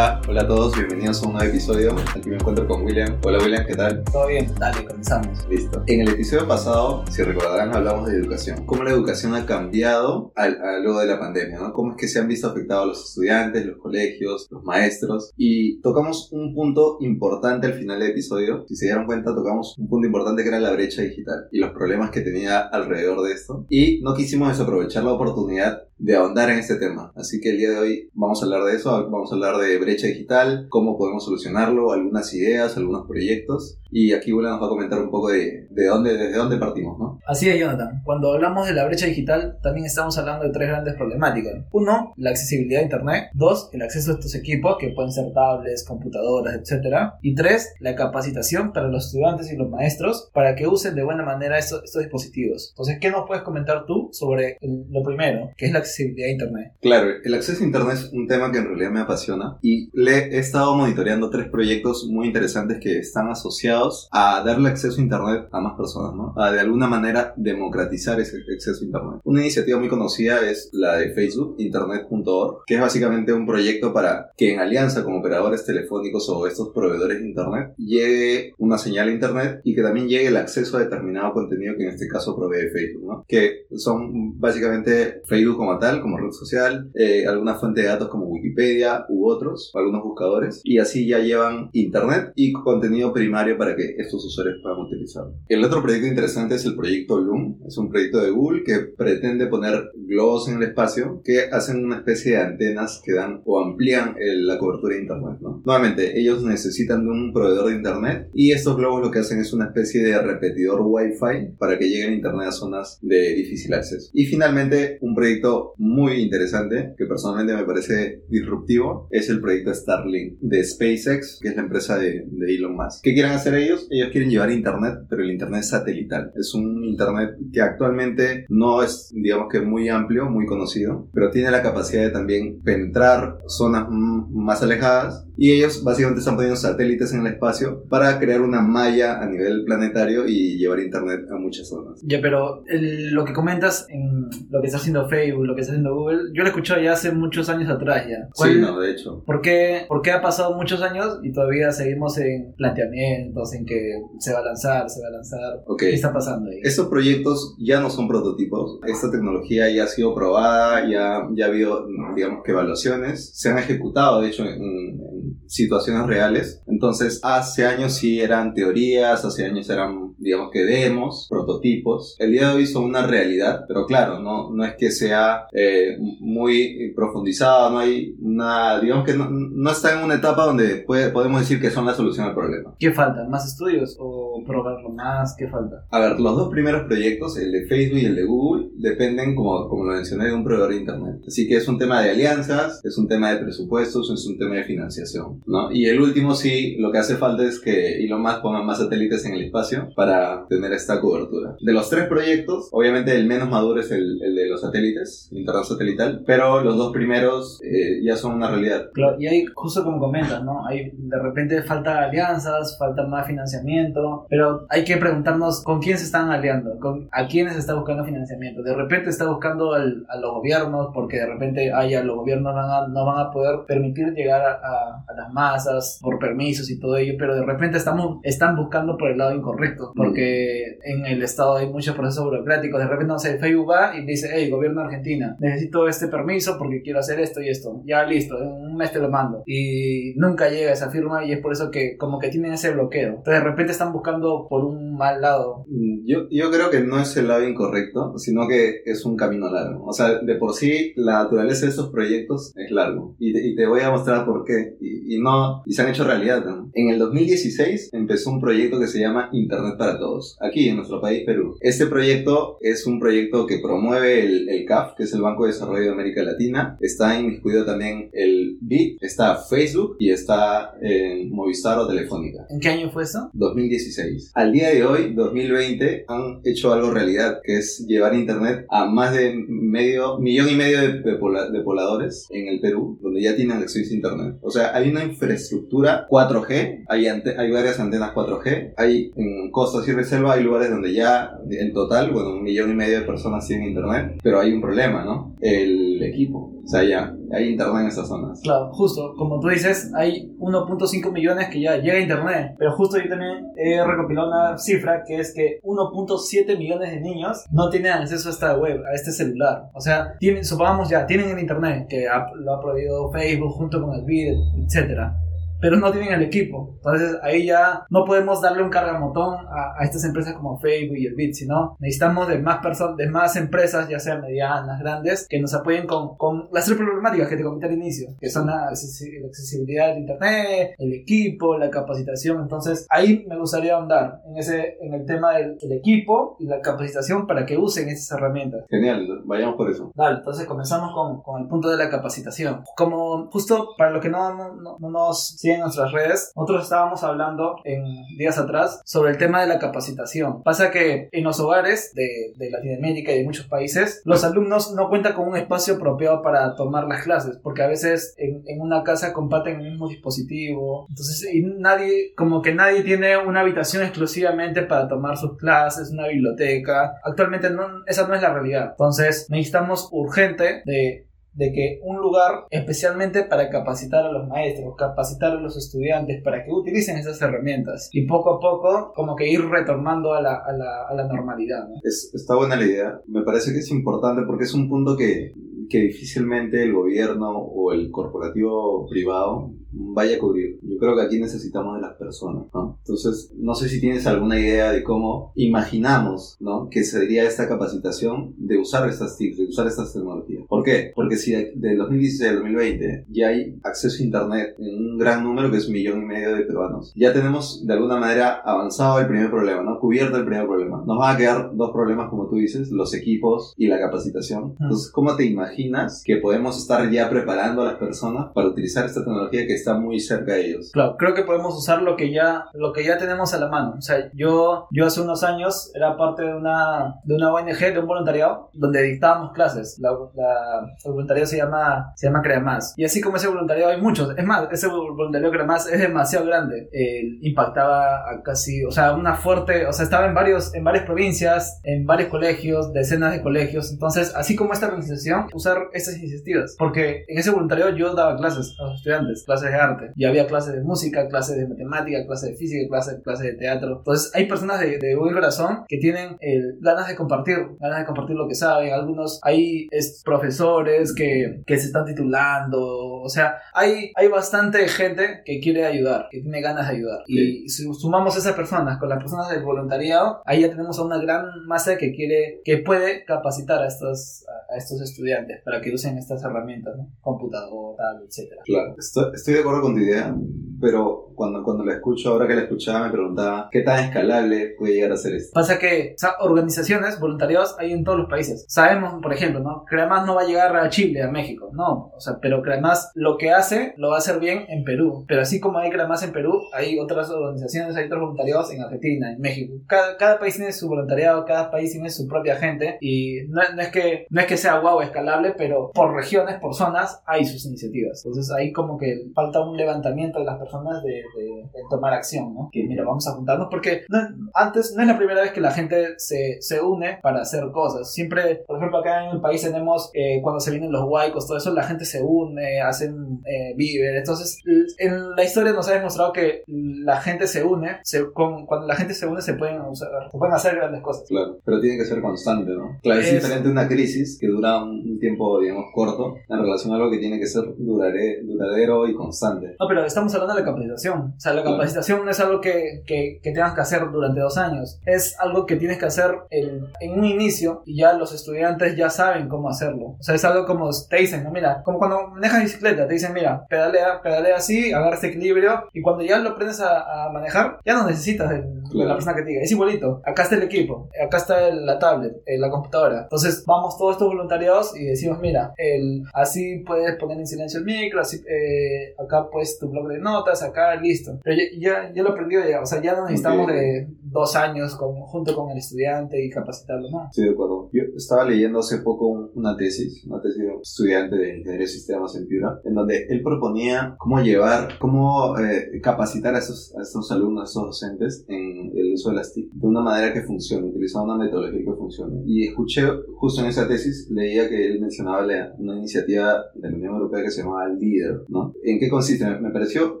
Hola, 0.38 0.44
a 0.46 0.54
todos, 0.54 0.76
bienvenidos 0.76 1.20
a 1.20 1.26
un 1.26 1.32
nuevo 1.32 1.50
episodio. 1.50 1.96
Aquí 2.14 2.28
me 2.28 2.36
encuentro 2.36 2.64
con 2.68 2.84
William. 2.84 3.18
Hola 3.24 3.38
William, 3.42 3.66
¿qué 3.66 3.74
tal? 3.74 4.04
Todo 4.04 4.28
bien, 4.28 4.48
dale, 4.56 4.86
comenzamos. 4.86 5.44
Listo. 5.48 5.82
En 5.88 6.02
el 6.02 6.10
episodio 6.10 6.46
pasado, 6.46 7.04
si 7.10 7.24
recordarán, 7.24 7.74
hablamos 7.74 8.08
de 8.08 8.18
educación. 8.18 8.64
Cómo 8.64 8.84
la 8.84 8.92
educación 8.92 9.34
ha 9.34 9.44
cambiado 9.44 10.30
al, 10.36 10.62
a 10.62 10.78
luego 10.78 11.00
de 11.00 11.08
la 11.08 11.18
pandemia, 11.18 11.58
¿no? 11.58 11.72
Cómo 11.72 11.90
es 11.90 11.96
que 11.96 12.06
se 12.06 12.20
han 12.20 12.28
visto 12.28 12.46
afectados 12.46 12.86
los 12.86 13.04
estudiantes, 13.08 13.66
los 13.66 13.78
colegios, 13.78 14.46
los 14.52 14.62
maestros. 14.62 15.32
Y 15.36 15.80
tocamos 15.80 16.28
un 16.30 16.54
punto 16.54 16.98
importante 17.00 17.66
al 17.66 17.74
final 17.74 17.98
del 17.98 18.12
episodio. 18.12 18.64
Si 18.68 18.76
se 18.76 18.86
dieron 18.86 19.06
cuenta, 19.06 19.34
tocamos 19.34 19.74
un 19.76 19.88
punto 19.88 20.06
importante 20.06 20.44
que 20.44 20.50
era 20.50 20.60
la 20.60 20.70
brecha 20.70 21.02
digital 21.02 21.48
y 21.50 21.58
los 21.58 21.72
problemas 21.72 22.12
que 22.12 22.20
tenía 22.20 22.60
alrededor 22.60 23.22
de 23.22 23.32
esto. 23.32 23.66
Y 23.70 24.00
no 24.02 24.14
quisimos 24.14 24.50
desaprovechar 24.50 25.02
la 25.02 25.14
oportunidad 25.14 25.87
de 25.98 26.16
ahondar 26.16 26.50
en 26.50 26.58
este 26.58 26.76
tema. 26.76 27.12
Así 27.16 27.40
que 27.40 27.50
el 27.50 27.58
día 27.58 27.70
de 27.70 27.78
hoy 27.78 28.10
vamos 28.14 28.40
a 28.42 28.46
hablar 28.46 28.64
de 28.64 28.74
eso, 28.76 28.90
vamos 29.10 29.30
a 29.32 29.34
hablar 29.34 29.56
de 29.58 29.78
brecha 29.78 30.06
digital, 30.06 30.66
cómo 30.68 30.96
podemos 30.96 31.24
solucionarlo, 31.24 31.92
algunas 31.92 32.32
ideas, 32.34 32.76
algunos 32.76 33.06
proyectos. 33.06 33.78
Y 33.90 34.12
aquí 34.12 34.32
William 34.32 34.52
nos 34.52 34.62
va 34.62 34.66
a 34.66 34.68
comentar 34.70 35.00
un 35.00 35.10
poco 35.10 35.28
de, 35.30 35.66
de 35.70 35.86
dónde, 35.86 36.12
desde 36.16 36.36
dónde 36.36 36.58
partimos, 36.58 36.98
¿no? 36.98 37.18
Así 37.26 37.48
es, 37.48 37.58
Jonathan. 37.58 38.02
Cuando 38.04 38.32
hablamos 38.34 38.66
de 38.68 38.74
la 38.74 38.84
brecha 38.84 39.06
digital, 39.06 39.58
también 39.62 39.86
estamos 39.86 40.16
hablando 40.18 40.44
de 40.44 40.50
tres 40.52 40.68
grandes 40.68 40.94
problemáticas. 40.94 41.54
Uno, 41.72 42.12
la 42.16 42.30
accesibilidad 42.30 42.80
a 42.80 42.84
Internet. 42.84 43.24
Dos, 43.32 43.70
el 43.72 43.80
acceso 43.82 44.10
a 44.10 44.14
estos 44.14 44.34
equipos, 44.34 44.76
que 44.78 44.90
pueden 44.90 45.10
ser 45.10 45.32
tablets, 45.32 45.84
computadoras, 45.86 46.54
etc. 46.56 47.12
Y 47.22 47.34
tres, 47.34 47.72
la 47.80 47.94
capacitación 47.94 48.72
para 48.72 48.88
los 48.88 49.06
estudiantes 49.06 49.50
y 49.52 49.56
los 49.56 49.70
maestros 49.70 50.30
para 50.34 50.54
que 50.54 50.66
usen 50.66 50.94
de 50.94 51.02
buena 51.02 51.24
manera 51.24 51.58
estos, 51.58 51.82
estos 51.84 52.02
dispositivos. 52.02 52.68
Entonces, 52.74 52.98
¿qué 53.00 53.10
nos 53.10 53.26
puedes 53.26 53.42
comentar 53.42 53.86
tú 53.86 54.10
sobre 54.12 54.58
el- 54.60 54.84
lo 54.90 55.02
primero, 55.02 55.50
que 55.56 55.64
es 55.66 55.72
la 55.72 55.78
accesibilidad 55.88 56.28
a 56.28 56.32
Internet? 56.32 56.72
Claro, 56.80 57.10
el 57.22 57.34
acceso 57.34 57.62
a 57.62 57.66
Internet 57.66 57.94
es 57.94 58.10
un 58.12 58.26
tema 58.26 58.52
que 58.52 58.58
en 58.58 58.66
realidad 58.66 58.90
me 58.90 59.00
apasiona 59.00 59.58
y 59.62 59.90
le 59.92 60.36
he 60.36 60.38
estado 60.38 60.76
monitoreando 60.76 61.30
tres 61.30 61.48
proyectos 61.50 62.06
muy 62.08 62.26
interesantes 62.26 62.78
que 62.80 62.98
están 62.98 63.28
asociados 63.28 64.08
a 64.12 64.42
darle 64.44 64.68
acceso 64.68 64.98
a 64.98 65.02
Internet 65.02 65.48
a 65.52 65.60
más 65.60 65.74
personas, 65.76 66.14
¿no? 66.14 66.34
A 66.36 66.52
de 66.52 66.60
alguna 66.60 66.86
manera 66.86 67.34
democratizar 67.36 68.20
ese 68.20 68.38
acceso 68.52 68.82
a 68.82 68.86
Internet. 68.86 69.20
Una 69.24 69.40
iniciativa 69.40 69.78
muy 69.78 69.88
conocida 69.88 70.48
es 70.48 70.70
la 70.72 70.96
de 70.96 71.12
Facebook, 71.14 71.56
internet.org, 71.58 72.64
que 72.66 72.74
es 72.74 72.80
básicamente 72.80 73.32
un 73.32 73.46
proyecto 73.46 73.92
para 73.92 74.30
que 74.36 74.54
en 74.54 74.60
alianza 74.60 75.04
con 75.04 75.14
operadores 75.14 75.64
telefónicos 75.64 76.28
o 76.28 76.46
estos 76.46 76.70
proveedores 76.74 77.20
de 77.20 77.28
Internet 77.28 77.74
llegue 77.76 78.52
una 78.58 78.78
señal 78.78 79.08
a 79.08 79.12
Internet 79.12 79.60
y 79.64 79.74
que 79.74 79.82
también 79.82 80.08
llegue 80.08 80.28
el 80.28 80.36
acceso 80.36 80.76
a 80.76 80.80
determinado 80.80 81.32
contenido 81.32 81.74
que 81.76 81.84
en 81.84 81.90
este 81.90 82.08
caso 82.08 82.36
provee 82.36 82.70
Facebook, 82.72 83.04
¿no? 83.06 83.24
Que 83.26 83.66
son 83.76 84.38
básicamente 84.38 85.22
Facebook 85.24 85.56
como 85.56 85.77
tal, 85.78 86.00
como 86.00 86.18
red 86.18 86.30
social, 86.30 86.90
eh, 86.94 87.26
alguna 87.26 87.54
fuente 87.54 87.82
de 87.82 87.88
datos 87.88 88.08
como 88.08 88.26
Wikipedia 88.26 89.04
u 89.08 89.28
otros, 89.28 89.70
algunos 89.74 90.02
buscadores, 90.02 90.60
y 90.64 90.78
así 90.78 91.06
ya 91.06 91.18
llevan 91.18 91.70
Internet 91.72 92.32
y 92.34 92.52
contenido 92.52 93.12
primario 93.12 93.56
para 93.56 93.76
que 93.76 93.94
estos 93.98 94.24
usuarios 94.24 94.56
puedan 94.62 94.80
utilizarlo. 94.80 95.34
El 95.48 95.64
otro 95.64 95.82
proyecto 95.82 96.08
interesante 96.08 96.54
es 96.56 96.64
el 96.64 96.74
proyecto 96.76 97.18
Loom, 97.20 97.60
es 97.66 97.76
un 97.78 97.88
proyecto 97.88 98.20
de 98.20 98.30
Google 98.30 98.62
que 98.64 98.78
pretende 98.96 99.46
poner 99.46 99.90
globos 99.94 100.48
en 100.48 100.56
el 100.58 100.62
espacio 100.64 101.20
que 101.24 101.42
hacen 101.52 101.84
una 101.84 101.96
especie 101.96 102.32
de 102.32 102.38
antenas 102.42 103.00
que 103.04 103.12
dan 103.12 103.42
o 103.44 103.60
amplían 103.60 104.14
el- 104.18 104.46
la 104.46 104.58
cobertura 104.58 104.94
de 104.94 105.02
Internet, 105.02 105.38
¿no? 105.40 105.62
Nuevamente, 105.64 106.18
ellos 106.18 106.42
necesitan 106.44 107.04
de 107.04 107.10
un 107.10 107.32
proveedor 107.32 107.68
de 107.68 107.76
Internet 107.76 108.28
y 108.34 108.52
estos 108.52 108.76
globos 108.76 109.02
lo 109.02 109.10
que 109.10 109.18
hacen 109.20 109.38
es 109.40 109.52
una 109.52 109.66
especie 109.66 110.02
de 110.02 110.20
repetidor 110.20 110.80
Wi-Fi 110.82 111.56
para 111.58 111.78
que 111.78 111.88
llegue 111.88 112.14
Internet 112.14 112.48
a 112.48 112.52
zonas 112.52 112.98
de 113.02 113.34
difícil 113.34 113.74
acceso. 113.74 114.10
Y 114.12 114.26
finalmente, 114.26 114.98
un 115.00 115.14
proyecto 115.14 115.67
muy 115.76 116.14
interesante 116.14 116.94
que 116.96 117.06
personalmente 117.06 117.54
me 117.54 117.64
parece 117.64 118.22
disruptivo 118.28 119.08
es 119.10 119.28
el 119.28 119.40
proyecto 119.40 119.72
Starlink 119.74 120.38
de 120.40 120.64
SpaceX, 120.64 121.38
que 121.42 121.48
es 121.48 121.56
la 121.56 121.62
empresa 121.62 121.98
de, 121.98 122.24
de 122.30 122.54
Elon 122.54 122.74
Musk. 122.76 123.02
¿Qué 123.02 123.12
quieren 123.14 123.32
hacer 123.32 123.54
ellos? 123.54 123.86
Ellos 123.90 124.08
quieren 124.10 124.30
llevar 124.30 124.50
Internet, 124.50 125.00
pero 125.08 125.22
el 125.22 125.30
Internet 125.30 125.62
satelital. 125.62 126.32
Es 126.36 126.54
un 126.54 126.84
Internet 126.84 127.30
que 127.52 127.60
actualmente 127.60 128.46
no 128.48 128.82
es, 128.82 129.10
digamos 129.14 129.48
que 129.50 129.60
muy 129.60 129.88
amplio, 129.88 130.28
muy 130.30 130.46
conocido, 130.46 131.08
pero 131.12 131.30
tiene 131.30 131.50
la 131.50 131.62
capacidad 131.62 132.02
de 132.04 132.10
también 132.10 132.60
penetrar 132.62 133.38
zonas 133.46 133.86
más 133.90 134.62
alejadas 134.62 135.24
y 135.36 135.52
ellos 135.52 135.82
básicamente 135.84 136.20
están 136.20 136.34
poniendo 136.34 136.56
satélites 136.56 137.12
en 137.12 137.20
el 137.20 137.28
espacio 137.28 137.84
para 137.88 138.18
crear 138.18 138.40
una 138.40 138.60
malla 138.60 139.20
a 139.20 139.26
nivel 139.26 139.64
planetario 139.64 140.26
y 140.26 140.58
llevar 140.58 140.80
Internet 140.80 141.20
a 141.30 141.36
muchas 141.36 141.68
zonas. 141.68 142.00
Ya, 142.02 142.18
pero 142.20 142.64
el- 142.66 143.10
lo 143.12 143.24
que 143.24 143.32
comentas 143.32 143.86
en 143.88 144.28
lo 144.50 144.60
que 144.60 144.66
está 144.66 144.78
haciendo 144.78 145.08
Facebook, 145.08 145.44
lo 145.46 145.54
que 145.54 145.57
está 145.60 145.72
haciendo 145.72 145.94
Google, 145.94 146.30
yo 146.34 146.42
lo 146.42 146.44
he 146.44 146.48
escuchado 146.48 146.80
ya 146.80 146.92
hace 146.92 147.12
muchos 147.12 147.48
años 147.48 147.68
atrás 147.70 148.06
ya. 148.08 148.28
¿Cuál- 148.34 148.52
Sí, 148.52 148.58
no, 148.60 148.78
de 148.80 148.90
hecho. 148.92 149.22
¿Por 149.24 149.40
qué, 149.42 149.84
por 149.88 150.02
qué 150.02 150.12
ha 150.12 150.22
pasado 150.22 150.54
muchos 150.56 150.82
años 150.82 151.18
y 151.22 151.32
todavía 151.32 151.70
seguimos 151.72 152.16
en 152.18 152.54
planteamientos, 152.56 153.54
en 153.54 153.64
que 153.66 154.00
se 154.18 154.32
va 154.32 154.40
a 154.40 154.44
lanzar, 154.44 154.88
se 154.90 155.00
va 155.02 155.08
a 155.08 155.10
lanzar? 155.12 155.64
¿Qué 155.78 155.94
está 155.94 156.12
pasando 156.12 156.50
ahí? 156.50 156.60
Estos 156.62 156.88
proyectos 156.88 157.56
ya 157.58 157.80
no 157.80 157.90
son 157.90 158.08
prototipos. 158.08 158.78
Esta 158.86 159.10
tecnología 159.10 159.70
ya 159.70 159.84
ha 159.84 159.86
sido 159.86 160.14
probada, 160.14 160.88
ya, 160.88 161.26
ya 161.34 161.46
ha 161.46 161.48
habido, 161.48 161.86
digamos 162.14 162.42
que 162.44 162.52
evaluaciones. 162.52 163.30
Se 163.34 163.48
han 163.50 163.58
ejecutado, 163.58 164.20
de 164.20 164.28
hecho, 164.28 164.44
en, 164.44 164.62
en 164.62 165.17
situaciones 165.46 166.06
reales. 166.06 166.62
Entonces, 166.66 167.20
hace 167.22 167.66
años 167.66 167.94
sí 167.94 168.20
eran 168.20 168.54
teorías, 168.54 169.24
hace 169.24 169.46
años 169.46 169.68
eran, 169.70 170.14
digamos 170.18 170.50
que 170.52 170.64
demos, 170.64 171.26
prototipos. 171.30 172.16
El 172.18 172.32
día 172.32 172.48
de 172.50 172.56
hoy 172.56 172.66
son 172.66 172.84
una 172.84 173.06
realidad, 173.06 173.64
pero 173.66 173.86
claro, 173.86 174.20
no, 174.20 174.50
no 174.50 174.64
es 174.64 174.74
que 174.78 174.90
sea 174.90 175.46
eh, 175.52 175.96
muy 176.20 176.92
profundizado, 176.94 177.70
no 177.70 177.78
hay 177.78 178.14
una, 178.20 178.80
digamos 178.80 179.04
que 179.04 179.14
no, 179.14 179.28
no 179.30 179.70
está 179.70 179.98
en 179.98 180.04
una 180.04 180.14
etapa 180.16 180.44
donde 180.44 180.76
puede- 180.86 181.10
podemos 181.10 181.40
decir 181.40 181.60
que 181.60 181.70
son 181.70 181.86
la 181.86 181.94
solución 181.94 182.26
al 182.26 182.34
problema. 182.34 182.74
¿Qué 182.78 182.92
falta? 182.92 183.24
¿Más 183.28 183.46
estudios 183.46 183.96
o 183.98 184.27
probarlo 184.44 184.90
más? 184.90 185.34
¿Qué 185.36 185.48
falta? 185.48 185.84
A 185.90 186.00
ver, 186.00 186.20
los 186.20 186.36
dos 186.36 186.48
primeros 186.48 186.86
proyectos, 186.86 187.38
el 187.38 187.52
de 187.52 187.66
Facebook 187.66 187.98
y 187.98 188.06
el 188.06 188.16
de 188.16 188.24
Google, 188.24 188.68
dependen, 188.76 189.34
como, 189.34 189.68
como 189.68 189.84
lo 189.84 189.92
mencioné, 189.92 190.26
de 190.26 190.34
un 190.34 190.44
proveedor 190.44 190.70
de 190.70 190.76
Internet. 190.76 191.20
Así 191.26 191.46
que 191.48 191.56
es 191.56 191.68
un 191.68 191.78
tema 191.78 192.02
de 192.02 192.10
alianzas, 192.10 192.80
es 192.84 192.96
un 192.98 193.08
tema 193.08 193.30
de 193.32 193.38
presupuestos, 193.38 194.10
es 194.10 194.26
un 194.26 194.38
tema 194.38 194.56
de 194.56 194.64
financiación, 194.64 195.42
¿no? 195.46 195.70
Y 195.70 195.86
el 195.86 196.00
último 196.00 196.34
sí, 196.34 196.76
lo 196.78 196.90
que 196.90 196.98
hace 196.98 197.16
falta 197.16 197.44
es 197.44 197.60
que 197.60 198.04
Elon 198.04 198.22
Musk 198.22 198.42
ponga 198.42 198.62
más 198.62 198.78
satélites 198.78 199.24
en 199.26 199.34
el 199.34 199.44
espacio 199.44 199.90
para 199.94 200.46
tener 200.48 200.72
esta 200.72 201.00
cobertura. 201.00 201.56
De 201.60 201.72
los 201.72 201.90
tres 201.90 202.06
proyectos, 202.06 202.68
obviamente 202.72 203.14
el 203.14 203.26
menos 203.26 203.48
maduro 203.48 203.80
es 203.80 203.90
el, 203.90 204.22
el 204.22 204.34
de 204.34 204.48
los 204.48 204.60
satélites, 204.60 205.28
Internet 205.32 205.64
satelital, 205.64 206.22
pero 206.26 206.62
los 206.62 206.76
dos 206.76 206.92
primeros 206.92 207.60
eh, 207.62 208.00
ya 208.02 208.16
son 208.16 208.34
una 208.34 208.50
realidad. 208.50 208.90
Claro, 208.92 209.16
y 209.18 209.26
ahí, 209.26 209.44
justo 209.54 209.84
como 209.84 209.98
comentas, 209.98 210.42
¿no? 210.44 210.66
Hay, 210.66 210.90
de 210.92 211.18
repente 211.18 211.62
falta 211.62 212.04
alianzas, 212.04 212.76
falta 212.78 213.06
más 213.06 213.26
financiamiento, 213.26 214.26
pero 214.28 214.66
hay 214.68 214.84
que 214.84 214.96
preguntarnos 214.96 215.62
con 215.62 215.80
quién 215.80 215.98
se 215.98 216.04
están 216.04 216.30
aliando, 216.30 216.78
con, 216.78 217.08
a 217.12 217.26
quiénes 217.26 217.56
está 217.56 217.74
buscando 217.74 218.04
financiamiento. 218.04 218.62
De 218.62 218.74
repente 218.74 219.10
está 219.10 219.26
buscando 219.28 219.74
al- 219.74 220.04
a 220.08 220.16
los 220.18 220.30
gobiernos, 220.32 220.88
porque 220.94 221.18
de 221.18 221.26
repente 221.26 221.72
ah, 221.72 221.86
ya 221.86 222.02
los 222.02 222.16
gobiernos 222.16 222.54
van 222.54 222.70
a- 222.70 222.88
no 222.88 223.04
van 223.06 223.26
a 223.26 223.30
poder 223.30 223.60
permitir 223.66 224.12
llegar 224.14 224.40
a, 224.42 224.52
a- 224.52 225.04
a 225.08 225.12
las 225.14 225.32
masas 225.32 225.98
por 226.02 226.18
permisos 226.18 226.70
y 226.70 226.78
todo 226.78 226.96
ello, 226.96 227.14
pero 227.18 227.34
de 227.34 227.44
repente 227.44 227.78
estamos, 227.78 228.18
están 228.22 228.56
buscando 228.56 228.96
por 228.96 229.10
el 229.10 229.18
lado 229.18 229.34
incorrecto, 229.34 229.92
porque 229.96 230.78
en 230.84 231.06
el 231.06 231.22
Estado 231.22 231.56
hay 231.56 231.68
muchos 231.68 231.94
procesos 231.96 232.24
burocráticos. 232.24 232.80
De 232.80 232.86
repente, 232.86 233.06
no 233.12 233.18
sé, 233.18 233.38
Facebook 233.38 233.70
va 233.70 233.96
y 233.96 234.04
dice, 234.04 234.30
hey, 234.32 234.50
gobierno 234.50 234.82
Argentina, 234.82 235.36
necesito 235.40 235.88
este 235.88 236.08
permiso 236.08 236.56
porque 236.58 236.82
quiero 236.82 236.98
hacer 237.00 237.20
esto 237.20 237.40
y 237.40 237.48
esto. 237.48 237.82
Ya 237.84 238.04
listo, 238.04 238.40
en 238.40 238.48
un 238.48 238.76
mes 238.76 238.92
te 238.92 238.98
lo 238.98 239.08
mando. 239.10 239.42
Y 239.46 240.14
nunca 240.16 240.48
llega 240.48 240.72
esa 240.72 240.90
firma 240.90 241.24
y 241.24 241.32
es 241.32 241.40
por 241.40 241.52
eso 241.52 241.70
que 241.70 241.96
como 241.96 242.18
que 242.18 242.28
tienen 242.28 242.52
ese 242.52 242.70
bloqueo. 242.72 243.08
Entonces 243.18 243.34
de 243.34 243.48
repente 243.48 243.72
están 243.72 243.92
buscando 243.92 244.17
por 244.48 244.64
un 244.64 244.96
mal 244.96 245.20
lado. 245.20 245.64
Yo, 246.04 246.28
yo 246.30 246.50
creo 246.50 246.70
que 246.70 246.80
no 246.80 247.00
es 247.00 247.16
el 247.16 247.28
lado 247.28 247.46
incorrecto, 247.46 248.18
sino 248.18 248.46
que 248.48 248.82
es 248.84 249.04
un 249.04 249.16
camino 249.16 249.50
largo. 249.50 249.84
O 249.84 249.92
sea, 249.92 250.20
de 250.20 250.34
por 250.36 250.54
sí, 250.54 250.92
la 250.96 251.24
naturaleza 251.24 251.66
de 251.66 251.70
estos 251.70 251.90
proyectos 251.90 252.52
es 252.56 252.70
largo. 252.70 253.16
Y 253.18 253.32
te, 253.32 253.46
y 253.46 253.54
te 253.54 253.66
voy 253.66 253.80
a 253.80 253.90
mostrar 253.90 254.24
por 254.24 254.44
qué. 254.44 254.76
Y, 254.80 255.16
y 255.16 255.20
no 255.20 255.62
y 255.66 255.72
se 255.72 255.82
han 255.82 255.88
hecho 255.88 256.04
realidad. 256.04 256.44
¿no? 256.44 256.70
En 256.74 256.90
el 256.90 256.98
2016 256.98 257.90
empezó 257.92 258.30
un 258.30 258.40
proyecto 258.40 258.78
que 258.78 258.86
se 258.86 259.00
llama 259.00 259.28
Internet 259.32 259.76
para 259.78 259.98
Todos, 259.98 260.36
aquí 260.40 260.68
en 260.68 260.76
nuestro 260.76 261.00
país, 261.00 261.22
Perú. 261.24 261.56
Este 261.60 261.86
proyecto 261.86 262.56
es 262.60 262.86
un 262.86 263.00
proyecto 263.00 263.46
que 263.46 263.58
promueve 263.58 264.24
el, 264.24 264.48
el 264.48 264.64
CAF, 264.64 264.94
que 264.96 265.04
es 265.04 265.12
el 265.12 265.22
Banco 265.22 265.44
de 265.44 265.52
Desarrollo 265.52 265.84
de 265.84 265.90
América 265.90 266.22
Latina. 266.22 266.76
Está 266.80 267.18
inmiscuido 267.18 267.64
también 267.64 268.10
el 268.12 268.58
BIT, 268.60 269.02
está 269.02 269.36
Facebook 269.36 269.96
y 269.98 270.10
está 270.10 270.72
en 270.80 271.30
Movistar 271.30 271.78
o 271.78 271.86
Telefónica. 271.86 272.46
¿En 272.48 272.60
qué 272.60 272.68
año 272.68 272.90
fue 272.90 273.04
eso? 273.04 273.30
2016. 273.32 274.07
Al 274.34 274.52
día 274.52 274.70
de 274.70 274.84
hoy, 274.84 275.14
2020, 275.14 276.04
han 276.08 276.40
hecho 276.44 276.72
algo 276.72 276.90
realidad, 276.90 277.40
que 277.42 277.58
es 277.58 277.84
llevar 277.86 278.14
Internet 278.14 278.66
a 278.70 278.86
más 278.86 279.14
de 279.14 279.34
medio 279.48 280.18
millón 280.18 280.48
y 280.48 280.54
medio 280.54 280.80
de, 280.80 281.00
de 281.00 281.18
pobla- 281.18 281.50
de 281.50 281.60
pobladores 281.60 282.26
en 282.30 282.48
el 282.48 282.60
Perú, 282.60 282.98
donde 283.02 283.22
ya 283.22 283.36
tienen 283.36 283.58
acceso 283.58 283.90
a 283.92 283.94
Internet. 283.96 284.34
O 284.42 284.50
sea, 284.50 284.74
hay 284.74 284.88
una 284.90 285.04
infraestructura 285.04 286.06
4G, 286.10 286.84
hay, 286.88 287.06
ante- 287.06 287.36
hay 287.38 287.50
varias 287.50 287.78
antenas 287.80 288.12
4G, 288.14 288.72
hay 288.76 289.10
en 289.16 289.50
costa, 289.50 289.82
sierra 289.82 290.02
y 290.02 290.04
selva, 290.04 290.34
hay 290.34 290.42
lugares 290.42 290.70
donde 290.70 290.92
ya 290.92 291.30
en 291.50 291.72
total, 291.72 292.10
bueno, 292.12 292.30
un 292.34 292.42
millón 292.42 292.70
y 292.70 292.74
medio 292.74 293.00
de 293.00 293.06
personas 293.06 293.46
tienen 293.46 293.68
Internet, 293.68 294.18
pero 294.22 294.40
hay 294.40 294.52
un 294.52 294.60
problema, 294.60 295.04
¿no? 295.04 295.34
El 295.40 296.02
equipo. 296.02 296.52
O 296.64 296.68
sea, 296.68 296.84
ya, 296.84 297.14
hay 297.32 297.50
Internet 297.50 297.82
en 297.82 297.86
esas 297.88 298.08
zonas. 298.08 298.40
Claro, 298.42 298.70
justo, 298.72 299.14
como 299.16 299.38
tú 299.40 299.48
dices, 299.48 299.92
hay 299.94 300.30
1.5 300.38 301.12
millones 301.12 301.48
que 301.50 301.60
ya 301.60 301.76
llega 301.76 301.96
a 301.98 302.00
internet, 302.00 302.54
pero 302.58 302.72
justo 302.72 302.96
yo 302.98 303.08
también 303.08 303.46
he 303.56 303.84
recopilado 303.84 304.28
una 304.28 304.58
cifra 304.58 305.02
que 305.06 305.20
es 305.20 305.32
que 305.34 305.58
1.7 305.62 306.56
millones 306.58 306.90
de 306.92 307.00
niños 307.00 307.44
no 307.50 307.68
tienen 307.70 307.92
acceso 307.92 308.28
a 308.28 308.32
esta 308.32 308.56
web, 308.56 308.80
a 308.90 308.94
este 308.94 309.12
celular. 309.12 309.64
O 309.74 309.80
sea, 309.80 310.16
tienen, 310.18 310.44
supongamos 310.44 310.88
ya, 310.88 311.06
tienen 311.06 311.30
el 311.30 311.38
internet, 311.38 311.86
que 311.88 312.06
ha- 312.08 312.26
lo 312.34 312.54
ha 312.54 312.60
prohibido 312.60 313.10
Facebook 313.10 313.52
junto 313.52 313.80
con 313.82 313.94
el 313.94 314.04
BID, 314.04 314.34
etcétera. 314.64 315.14
Pero 315.60 315.76
no 315.76 315.90
tienen 315.92 316.12
el 316.12 316.22
equipo. 316.22 316.74
Entonces 316.76 317.16
ahí 317.22 317.46
ya 317.46 317.84
no 317.90 318.04
podemos 318.04 318.40
darle 318.40 318.62
un 318.62 318.70
cargamotón 318.70 319.34
a, 319.48 319.74
a 319.78 319.84
estas 319.84 320.04
empresas 320.04 320.34
como 320.34 320.58
Facebook 320.58 320.96
y 320.96 321.06
el 321.06 321.14
BID, 321.14 321.32
sino 321.32 321.76
necesitamos 321.80 322.28
de 322.28 322.38
más 322.38 322.58
personas, 322.58 322.96
de 322.96 323.08
más 323.10 323.36
empresas, 323.36 323.88
ya 323.88 323.98
sean 323.98 324.20
medianas, 324.20 324.78
grandes, 324.80 325.26
que 325.28 325.40
nos 325.40 325.54
apoyen 325.54 325.86
con, 325.86 326.16
con 326.16 326.48
las 326.52 326.64
tres 326.66 326.76
problemáticas 326.78 327.28
que 327.28 327.36
te 327.36 327.42
comenté 327.44 327.66
al 327.66 327.72
inicio, 327.74 328.08
que 328.20 328.30
son 328.30 328.46
la, 328.46 328.56
la 328.66 329.26
accesibilidad 329.26 329.88
del 329.88 329.98
internet, 329.98 330.74
el 330.78 330.92
equipo, 330.92 331.56
la 331.58 331.70
capacitación. 331.70 332.40
Entonces 332.42 332.86
ahí 332.90 333.24
me 333.28 333.38
gustaría 333.38 333.74
ahondar 333.74 334.20
en 334.26 334.36
ese, 334.36 334.76
en 334.80 334.94
el 334.94 335.06
tema 335.06 335.32
del, 335.34 335.56
del 335.58 335.72
equipo 335.72 336.36
y 336.38 336.46
la 336.46 336.60
capacitación 336.60 337.26
para 337.26 337.44
que 337.46 337.56
usen 337.56 337.88
esas 337.88 338.16
herramientas. 338.18 338.64
Genial, 338.68 339.06
vayamos 339.24 339.56
por 339.56 339.70
eso. 339.70 339.90
Dale, 339.94 340.18
entonces 340.18 340.46
comenzamos 340.46 340.92
con, 340.94 341.22
con 341.22 341.42
el 341.42 341.48
punto 341.48 341.68
de 341.68 341.76
la 341.76 341.90
capacitación. 341.90 342.62
Como 342.76 343.28
justo 343.30 343.70
para 343.76 343.90
los 343.90 344.02
que 344.02 344.08
no, 344.08 344.34
no, 344.34 344.54
no- 344.54 344.76
no 344.78 344.90
nos 344.90 345.36
siguen 345.48 345.56
en 345.56 345.62
nuestras 345.62 345.92
redes, 345.92 346.32
nosotros 346.36 346.64
estábamos 346.64 347.02
hablando 347.02 347.56
en 347.64 347.82
días 348.16 348.38
atrás 348.38 348.82
sobre 348.84 349.12
el 349.12 349.18
tema 349.18 349.40
de 349.40 349.46
la 349.46 349.58
capacitación. 349.58 350.42
Pasa 350.42 350.70
que 350.70 351.08
en 351.10 351.24
los 351.24 351.40
hogares 351.40 351.92
de, 351.94 352.32
de 352.36 352.50
Latinoamérica 352.50 353.12
y 353.12 353.18
de 353.18 353.24
muchos 353.24 353.46
países, 353.46 354.02
los 354.04 354.24
alumnos 354.24 354.74
no 354.74 354.88
cuentan 354.88 355.14
con 355.14 355.28
un 355.28 355.36
espacio 355.36 355.74
apropiado 355.74 356.22
para 356.22 356.54
tomar 356.54 356.86
las 356.86 357.02
clases, 357.02 357.38
porque 357.42 357.62
a 357.62 357.66
veces 357.66 358.14
en, 358.18 358.42
en 358.46 358.60
una 358.60 358.82
casa 358.82 359.12
comparten 359.12 359.60
el 359.60 359.70
mismo 359.70 359.88
dispositivo, 359.88 360.86
entonces 360.88 361.28
y 361.32 361.42
nadie, 361.42 362.12
como 362.16 362.42
que 362.42 362.54
nadie 362.54 362.82
tiene 362.82 363.16
una 363.16 363.40
habitación 363.40 363.82
exclusivamente 363.82 364.62
para 364.62 364.88
tomar 364.88 365.16
sus 365.16 365.36
clases, 365.38 365.90
una 365.90 366.08
biblioteca. 366.08 366.94
Actualmente 367.02 367.50
no, 367.50 367.84
esa 367.86 368.06
no 368.06 368.14
es 368.14 368.22
la 368.22 368.32
realidad. 368.32 368.70
Entonces 368.72 369.26
necesitamos 369.30 369.88
urgente 369.92 370.62
de 370.64 371.07
de 371.38 371.52
que 371.52 371.80
un 371.84 371.96
lugar 371.98 372.46
especialmente 372.50 373.22
para 373.24 373.48
capacitar 373.48 374.04
a 374.04 374.12
los 374.12 374.26
maestros, 374.28 374.74
capacitar 374.76 375.32
a 375.32 375.40
los 375.40 375.56
estudiantes 375.56 376.20
para 376.22 376.44
que 376.44 376.50
utilicen 376.52 376.96
esas 376.98 377.20
herramientas 377.22 377.88
y 377.92 378.06
poco 378.06 378.34
a 378.34 378.40
poco 378.40 378.92
como 378.94 379.14
que 379.14 379.28
ir 379.28 379.40
retornando 379.48 380.14
a 380.14 380.20
la, 380.20 380.34
a 380.34 380.52
la, 380.52 380.82
a 380.90 380.94
la 380.94 381.06
normalidad. 381.06 381.68
¿no? 381.68 381.76
Es- 381.82 382.10
está 382.12 382.34
buena 382.36 382.56
la 382.56 382.64
idea. 382.64 383.00
Me 383.06 383.22
parece 383.22 383.52
que 383.52 383.58
es 383.60 383.70
importante 383.70 384.22
porque 384.26 384.44
es 384.44 384.54
un 384.54 384.68
punto 384.68 384.96
que, 384.96 385.32
que 385.70 385.78
difícilmente 385.78 386.62
el 386.62 386.72
gobierno 386.74 387.30
o 387.38 387.72
el 387.72 387.90
corporativo 387.92 388.86
privado 388.88 389.52
vaya 389.70 390.16
a 390.16 390.18
cubrir. 390.18 390.58
Yo 390.62 390.78
creo 390.78 390.96
que 390.96 391.02
aquí 391.02 391.18
necesitamos 391.20 391.76
de 391.76 391.82
las 391.82 391.94
personas, 391.96 392.44
¿no? 392.54 392.78
Entonces, 392.78 393.32
no 393.36 393.54
sé 393.54 393.68
si 393.68 393.80
tienes 393.80 394.06
alguna 394.06 394.38
idea 394.38 394.72
de 394.72 394.82
cómo 394.82 395.32
imaginamos, 395.34 396.36
¿no? 396.40 396.68
Que 396.70 396.84
sería 396.84 397.24
esta 397.24 397.48
capacitación 397.48 398.34
de 398.36 398.58
usar 398.58 398.88
estas 398.88 399.16
TICs, 399.16 399.38
de 399.38 399.44
usar 399.46 399.66
estas 399.66 399.92
tecnologías. 399.92 400.44
¿Por 400.48 400.64
qué? 400.64 400.92
Porque 400.94 401.16
si 401.16 401.32
del 401.32 401.78
2016 401.78 402.30
al 402.30 402.36
2020 402.36 403.06
ya 403.10 403.28
hay 403.28 403.58
acceso 403.62 404.02
a 404.02 404.06
Internet 404.06 404.54
en 404.58 404.92
un 404.92 404.98
gran 404.98 405.24
número, 405.24 405.50
que 405.50 405.58
es 405.58 405.66
un 405.66 405.72
millón 405.72 406.02
y 406.02 406.06
medio 406.06 406.34
de 406.34 406.42
peruanos, 406.42 406.92
ya 406.94 407.12
tenemos 407.12 407.66
de 407.66 407.72
alguna 407.72 407.98
manera 407.98 408.40
avanzado 408.44 408.98
el 409.00 409.06
primer 409.06 409.30
problema, 409.30 409.62
¿no? 409.62 409.78
Cubierto 409.78 410.16
el 410.16 410.24
primer 410.24 410.46
problema. 410.46 410.82
Nos 410.86 410.98
van 410.98 411.14
a 411.14 411.18
quedar 411.18 411.50
dos 411.54 411.70
problemas, 411.72 412.08
como 412.08 412.28
tú 412.28 412.36
dices, 412.36 412.70
los 412.70 412.94
equipos 412.94 413.54
y 413.56 413.66
la 413.66 413.78
capacitación. 413.78 414.56
Entonces, 414.60 414.90
¿cómo 414.90 415.16
te 415.16 415.24
imaginas 415.24 416.02
que 416.04 416.16
podemos 416.16 416.58
estar 416.58 416.90
ya 416.90 417.08
preparando 417.10 417.62
a 417.62 417.66
las 417.66 417.76
personas 417.76 418.32
para 418.32 418.48
utilizar 418.48 418.86
esta 418.86 419.04
tecnología 419.04 419.46
que 419.46 419.57
está 419.58 419.74
muy 419.74 420.00
cerca 420.00 420.34
de 420.34 420.46
ellos? 420.46 420.70
Claro, 420.72 420.96
creo 420.96 421.14
que 421.14 421.22
podemos 421.24 421.56
usar 421.56 421.82
lo 421.82 421.96
que 421.96 422.12
ya 422.12 422.46
lo 422.54 422.72
que 422.72 422.84
ya 422.84 422.98
tenemos 422.98 423.34
a 423.34 423.38
la 423.40 423.48
mano. 423.48 423.74
O 423.78 423.82
sea, 423.82 424.10
yo 424.14 424.66
yo 424.70 424.86
hace 424.86 425.00
unos 425.00 425.22
años 425.24 425.70
era 425.74 425.96
parte 425.96 426.22
de 426.22 426.34
una 426.34 426.94
de 427.04 427.14
una 427.14 427.32
ONG, 427.32 427.58
de 427.58 427.78
un 427.78 427.86
voluntariado 427.86 428.50
donde 428.52 428.82
dictábamos 428.82 429.32
clases. 429.32 429.78
La, 429.80 429.90
la- 430.14 430.66
el 430.84 430.92
voluntariado 430.92 431.26
se 431.26 431.36
llama 431.36 431.92
se 431.96 432.06
llama 432.06 432.22
Crea 432.22 432.40
Más. 432.40 432.74
Y 432.76 432.84
así 432.84 433.00
como 433.00 433.16
ese 433.16 433.28
voluntariado 433.28 433.72
hay 433.72 433.80
muchos. 433.80 434.16
Es 434.16 434.24
más, 434.24 434.48
ese 434.50 434.68
voluntariado 434.68 435.32
Crea 435.32 435.44
Más 435.46 435.66
es 435.66 435.80
demasiado 435.80 436.26
grande. 436.26 436.68
Eh, 436.72 437.02
impactaba 437.22 438.10
a 438.10 438.22
casi, 438.22 438.64
o 438.64 438.70
sea, 438.70 438.92
una 438.94 439.14
fuerte, 439.16 439.66
o 439.66 439.72
sea, 439.72 439.84
estaba 439.84 440.06
en 440.06 440.14
varios 440.14 440.54
en 440.54 440.64
varias 440.64 440.84
provincias, 440.84 441.60
en 441.64 441.86
varios 441.86 442.08
colegios, 442.10 442.72
decenas 442.72 443.12
de 443.12 443.22
colegios. 443.22 443.70
Entonces, 443.72 444.12
así 444.16 444.36
como 444.36 444.52
esta 444.52 444.66
organización, 444.66 445.26
usar 445.34 445.68
estas 445.72 445.96
iniciativas, 445.98 446.56
porque 446.58 447.04
en 447.08 447.18
ese 447.18 447.30
voluntariado 447.30 447.74
yo 447.76 447.94
daba 447.94 448.16
clases 448.16 448.54
a 448.60 448.64
los 448.64 448.76
estudiantes, 448.76 449.24
clases 449.24 449.47
de 449.50 449.56
arte, 449.56 449.92
y 449.96 450.04
había 450.04 450.26
clases 450.26 450.54
de 450.54 450.62
música, 450.62 451.08
clases 451.08 451.36
de 451.36 451.48
matemática, 451.48 452.06
clases 452.06 452.30
de 452.30 452.36
física, 452.36 452.68
clases, 452.68 453.00
clases 453.02 453.26
de 453.26 453.34
teatro. 453.34 453.78
Entonces, 453.78 454.10
hay 454.14 454.26
personas 454.26 454.60
de, 454.60 454.78
de 454.78 454.96
buen 454.96 455.14
corazón 455.14 455.64
que 455.68 455.78
tienen 455.78 456.16
eh, 456.20 456.40
ganas 456.60 456.88
de 456.88 456.96
compartir, 456.96 457.38
ganas 457.60 457.80
de 457.80 457.86
compartir 457.86 458.16
lo 458.16 458.28
que 458.28 458.34
saben. 458.34 458.72
Algunos, 458.72 459.20
hay 459.22 459.68
es, 459.70 460.02
profesores 460.04 460.94
que, 460.94 461.42
que 461.46 461.58
se 461.58 461.66
están 461.66 461.84
titulando, 461.84 462.58
o 462.60 463.08
sea, 463.08 463.36
hay, 463.54 463.92
hay 463.94 464.08
bastante 464.08 464.66
gente 464.68 465.22
que 465.24 465.40
quiere 465.40 465.66
ayudar, 465.66 466.08
que 466.10 466.20
tiene 466.20 466.40
ganas 466.40 466.68
de 466.68 466.76
ayudar. 466.76 467.00
Y 467.06 467.48
si 467.48 467.72
sumamos 467.74 468.16
esas 468.16 468.34
personas 468.34 468.78
con 468.78 468.88
las 468.88 468.98
personas 468.98 469.28
del 469.30 469.42
voluntariado, 469.42 470.22
ahí 470.24 470.42
ya 470.42 470.50
tenemos 470.50 470.78
a 470.78 470.82
una 470.84 470.98
gran 470.98 471.24
masa 471.46 471.76
que 471.76 471.92
quiere, 471.92 472.40
que 472.44 472.58
puede 472.58 473.04
capacitar 473.04 473.62
a 473.62 473.68
estos, 473.68 474.24
a, 474.28 474.37
a 474.48 474.56
estos 474.56 474.80
estudiantes 474.80 475.42
para 475.44 475.60
que 475.60 475.72
usen 475.72 475.98
estas 475.98 476.22
herramientas, 476.24 476.76
¿no? 476.76 476.88
computador, 477.00 477.76
tablet, 477.76 478.08
etcétera. 478.08 478.42
Claro, 478.44 478.74
estoy, 478.78 479.04
estoy 479.14 479.34
de 479.34 479.40
acuerdo 479.40 479.62
con 479.62 479.74
tu 479.74 479.80
idea, 479.80 480.14
pero 480.60 481.12
cuando, 481.14 481.42
cuando 481.42 481.64
la 481.64 481.74
escucho, 481.74 482.10
ahora 482.10 482.26
que 482.26 482.34
la 482.34 482.42
escuchaba, 482.42 482.86
me 482.86 482.92
preguntaba 482.92 483.48
qué 483.50 483.62
tan 483.62 483.84
escalable 483.84 484.54
puede 484.56 484.74
llegar 484.74 484.92
a 484.92 484.96
ser 484.96 485.14
esto. 485.14 485.32
Pasa 485.34 485.58
que 485.58 485.94
o 485.94 485.98
sea, 485.98 486.12
organizaciones, 486.20 487.00
voluntariados 487.00 487.56
hay 487.58 487.72
en 487.72 487.84
todos 487.84 487.98
los 487.98 488.08
países. 488.08 488.44
Sabemos, 488.48 488.94
por 489.02 489.12
ejemplo, 489.12 489.40
¿no? 489.40 489.64
Cremas 489.64 490.06
no 490.06 490.14
va 490.14 490.22
a 490.22 490.26
llegar 490.26 490.56
a 490.56 490.68
Chile, 490.70 491.02
a 491.02 491.10
México, 491.10 491.50
no. 491.52 491.92
O 491.94 492.00
sea, 492.00 492.18
pero 492.22 492.40
Cremas 492.40 492.92
lo 492.94 493.18
que 493.18 493.30
hace 493.30 493.74
lo 493.76 493.90
va 493.90 493.96
a 493.96 493.98
hacer 493.98 494.20
bien 494.20 494.44
en 494.48 494.64
Perú. 494.64 495.04
Pero 495.08 495.22
así 495.22 495.40
como 495.40 495.58
hay 495.58 495.70
Cremas 495.70 496.02
en 496.02 496.12
Perú, 496.12 496.40
hay 496.52 496.78
otras 496.78 497.10
organizaciones, 497.10 497.76
hay 497.76 497.86
otros 497.86 498.00
voluntariados 498.00 498.52
en 498.52 498.62
Argentina, 498.62 499.12
en 499.12 499.20
México. 499.20 499.54
Cada, 499.66 499.96
cada 499.96 500.18
país 500.18 500.36
tiene 500.36 500.52
su 500.52 500.68
voluntariado, 500.68 501.24
cada 501.24 501.50
país 501.50 501.72
tiene 501.72 501.90
su 501.90 502.06
propia 502.06 502.36
gente 502.36 502.78
y 502.80 503.26
no, 503.28 503.42
no 503.54 503.62
es 503.62 503.68
que 503.68 504.06
no 504.10 504.20
es 504.20 504.26
que 504.26 504.37
sea 504.38 504.58
guau 504.60 504.80
escalable, 504.80 505.34
pero 505.36 505.70
por 505.74 505.94
regiones, 505.94 506.36
por 506.40 506.54
zonas 506.54 507.02
hay 507.06 507.24
sus 507.26 507.44
iniciativas. 507.46 508.02
Entonces 508.04 508.32
ahí 508.34 508.52
como 508.52 508.78
que 508.78 509.08
falta 509.14 509.40
un 509.40 509.56
levantamiento 509.56 510.18
de 510.20 510.24
las 510.24 510.38
personas 510.38 510.82
de, 510.82 510.92
de- 510.92 511.42
de 511.52 511.60
tomar 511.68 511.92
acción, 511.92 512.32
¿no? 512.34 512.48
Que 512.50 512.64
mira, 512.64 512.84
vamos 512.84 513.06
a 513.06 513.12
juntarnos 513.12 513.48
porque 513.50 513.82
no- 513.90 514.28
antes 514.34 514.74
no 514.74 514.82
es 514.82 514.88
la 514.88 514.96
primera 514.96 515.20
vez 515.20 515.32
que 515.32 515.40
la 515.42 515.50
gente 515.50 515.94
se, 515.98 516.38
se 516.40 516.60
une 516.62 516.98
para 517.02 517.20
hacer 517.20 517.44
cosas. 517.52 517.92
Siempre, 517.92 518.42
por 518.46 518.56
ejemplo, 518.56 518.78
acá 518.78 519.04
en 519.04 519.10
el 519.16 519.20
país 519.20 519.42
tenemos 519.42 519.90
eh, 519.94 520.20
cuando 520.22 520.40
se 520.40 520.50
vienen 520.50 520.72
los 520.72 520.84
huaicos, 520.88 521.26
todo 521.26 521.36
eso, 521.36 521.52
la 521.52 521.64
gente 521.64 521.84
se 521.84 522.00
une, 522.02 522.60
hacen 522.62 523.20
eh, 523.26 523.54
víveres. 523.56 523.98
Entonces, 524.00 524.38
en 524.78 525.10
la 525.16 525.24
historia 525.24 525.52
nos 525.52 525.68
ha 525.68 525.74
demostrado 525.74 526.12
que 526.12 526.42
la 526.46 527.00
gente 527.00 527.26
se 527.26 527.44
une, 527.44 527.78
se- 527.82 528.12
con, 528.12 528.46
cuando 528.46 528.66
la 528.66 528.74
gente 528.76 528.94
se 528.94 529.06
une 529.06 529.20
se 529.22 529.34
pueden, 529.34 529.60
usar, 529.62 529.88
se 530.10 530.16
pueden 530.18 530.34
hacer 530.34 530.56
grandes 530.56 530.82
cosas. 530.82 531.04
Claro, 531.08 531.38
pero 531.44 531.60
tiene 531.60 531.76
que 531.78 531.84
ser 531.84 532.00
constante, 532.00 532.52
¿no? 532.52 532.78
Claro, 532.82 533.00
es 533.00 533.08
Es- 533.08 533.14
diferente 533.14 533.48
una 533.48 533.66
crisis 533.68 534.18
que 534.20 534.27
dura 534.30 534.62
un 534.62 534.98
tiempo, 534.98 535.40
digamos, 535.40 535.66
corto, 535.74 536.14
en 536.28 536.38
relación 536.38 536.72
a 536.72 536.76
algo 536.76 536.90
que 536.90 536.98
tiene 536.98 537.18
que 537.18 537.26
ser 537.26 537.44
durare- 537.58 538.20
duradero 538.22 538.86
y 538.88 538.94
constante. 538.94 539.56
No, 539.58 539.66
pero 539.68 539.84
estamos 539.84 540.12
hablando 540.14 540.34
de 540.34 540.38
de 540.38 540.44
capacitación. 540.44 541.14
O 541.16 541.20
sea, 541.20 541.32
la 541.32 541.42
capacitación 541.42 542.04
no 542.04 542.10
es 542.12 542.20
algo 542.20 542.40
que, 542.40 542.82
que, 542.86 543.18
que 543.20 543.32
tengas 543.32 543.54
que 543.54 543.60
hacer 543.60 543.90
durante 543.90 544.20
dos 544.20 544.38
años. 544.38 544.80
Es 544.86 545.16
algo 545.18 545.46
que 545.46 545.56
tienes 545.56 545.78
que 545.78 545.86
hacer 545.86 546.12
en, 546.30 546.66
en 546.80 546.98
un 546.98 547.04
inicio 547.04 547.62
y 547.66 547.76
ya 547.78 547.92
los 547.94 548.14
estudiantes 548.14 548.76
ya 548.76 548.88
saben 548.88 549.28
cómo 549.28 549.48
hacerlo. 549.48 549.96
O 549.98 550.02
sea, 550.02 550.14
es 550.14 550.24
algo 550.24 550.46
como 550.46 550.70
te 550.88 550.96
dicen, 550.98 551.24
¿no? 551.24 551.30
mira, 551.32 551.62
como 551.64 551.78
cuando 551.78 552.06
manejas 552.08 552.42
bicicleta, 552.42 552.86
te 552.86 552.94
dicen, 552.94 553.12
mira, 553.12 553.44
pedalea, 553.48 554.00
pedalea 554.00 554.36
así, 554.36 554.72
agarra 554.72 554.94
este 554.94 555.08
equilibrio 555.08 555.64
y 555.72 555.82
cuando 555.82 556.04
ya 556.04 556.18
lo 556.18 556.30
aprendes 556.30 556.60
a, 556.60 557.06
a 557.06 557.10
manejar, 557.10 557.58
ya 557.64 557.74
no 557.74 557.86
necesitas 557.86 558.30
de, 558.30 558.42
de 558.42 558.84
la 558.84 558.94
persona 558.94 559.16
que 559.16 559.22
te 559.22 559.30
diga. 559.30 559.42
Es 559.42 559.50
igualito. 559.50 560.00
Acá 560.04 560.22
está 560.22 560.36
el 560.36 560.42
equipo, 560.44 560.88
acá 561.04 561.16
está 561.16 561.50
la 561.50 561.78
tablet, 561.80 562.12
eh, 562.26 562.38
la 562.38 562.48
computadora. 562.50 563.02
Entonces, 563.02 563.42
vamos 563.46 563.76
todos 563.76 563.92
estos 563.92 564.08
voluntariados 564.18 564.76
y 564.76 564.84
decimos, 564.84 565.18
mira, 565.20 565.52
el, 565.56 566.02
así 566.12 566.62
puedes 566.66 566.96
poner 566.96 567.18
en 567.18 567.26
silencio 567.26 567.60
el 567.60 567.64
micro, 567.64 568.00
así, 568.00 568.18
eh, 568.18 568.94
acá 568.98 569.28
pues 569.30 569.58
tu 569.58 569.68
blog 569.68 569.88
de 569.88 569.98
notas, 569.98 570.42
acá 570.42 570.74
listo. 570.76 571.18
Pero 571.22 571.36
ya, 571.58 571.92
ya, 571.94 572.02
lo 572.02 572.10
aprendió 572.10 572.40
ya, 572.48 572.60
o 572.60 572.66
sea, 572.66 572.82
ya 572.82 572.94
no 572.94 573.04
necesitamos 573.04 573.46
de 573.46 573.88
dos 574.02 574.36
años 574.36 574.74
con, 574.76 574.94
junto 575.02 575.34
con 575.34 575.50
el 575.50 575.58
estudiante 575.58 576.22
y 576.22 576.30
capacitarlo, 576.30 576.90
¿no? 576.90 577.08
Sí, 577.12 577.22
de 577.22 577.30
acuerdo. 577.30 577.70
Yo 577.72 577.82
estaba 577.96 578.24
leyendo 578.24 578.58
hace 578.58 578.78
poco 578.78 579.30
una 579.34 579.56
tesis, 579.56 580.04
una 580.06 580.20
tesis 580.20 580.38
de 580.38 580.50
un 580.50 580.60
estudiante 580.60 581.16
de 581.16 581.38
ingeniería 581.38 581.66
de 581.66 581.72
sistemas 581.72 582.16
en 582.16 582.26
Piura, 582.26 582.60
en 582.64 582.74
donde 582.74 583.06
él 583.08 583.22
proponía 583.22 583.94
cómo 583.98 584.20
llevar, 584.20 584.78
cómo 584.78 585.38
eh, 585.38 585.80
capacitar 585.82 586.34
a 586.34 586.38
esos, 586.38 586.74
a 586.76 586.82
esos 586.82 587.10
alumnos, 587.12 587.42
a 587.42 587.50
esos 587.50 587.66
docentes 587.66 588.24
en 588.28 588.72
el 588.74 588.94
uso 588.94 589.10
de 589.10 589.16
las 589.16 589.32
TIC 589.32 589.52
de 589.52 589.66
una 589.66 589.80
manera 589.80 590.12
que 590.12 590.22
funcione, 590.22 590.68
utilizando 590.68 591.14
una 591.14 591.24
metodología 591.24 591.60
que 591.64 591.76
funcione. 591.76 592.22
Y 592.26 592.48
escuché 592.48 592.82
justo 593.16 593.42
en 593.42 593.48
esa 593.48 593.68
tesis, 593.68 594.07
leía 594.10 594.48
que 594.48 594.66
él 594.66 594.80
mencionaba 594.80 595.26
una 595.58 595.76
iniciativa 595.76 596.44
de 596.54 596.70
la 596.70 596.76
Unión 596.76 596.94
Europea 596.94 597.22
que 597.22 597.30
se 597.30 597.42
llamaba 597.42 597.68
LEADER, 597.68 598.24
¿no? 598.28 598.52
¿En 598.62 598.78
qué 598.78 598.88
consiste? 598.88 599.24
Me, 599.40 599.50
pareció 599.50 600.00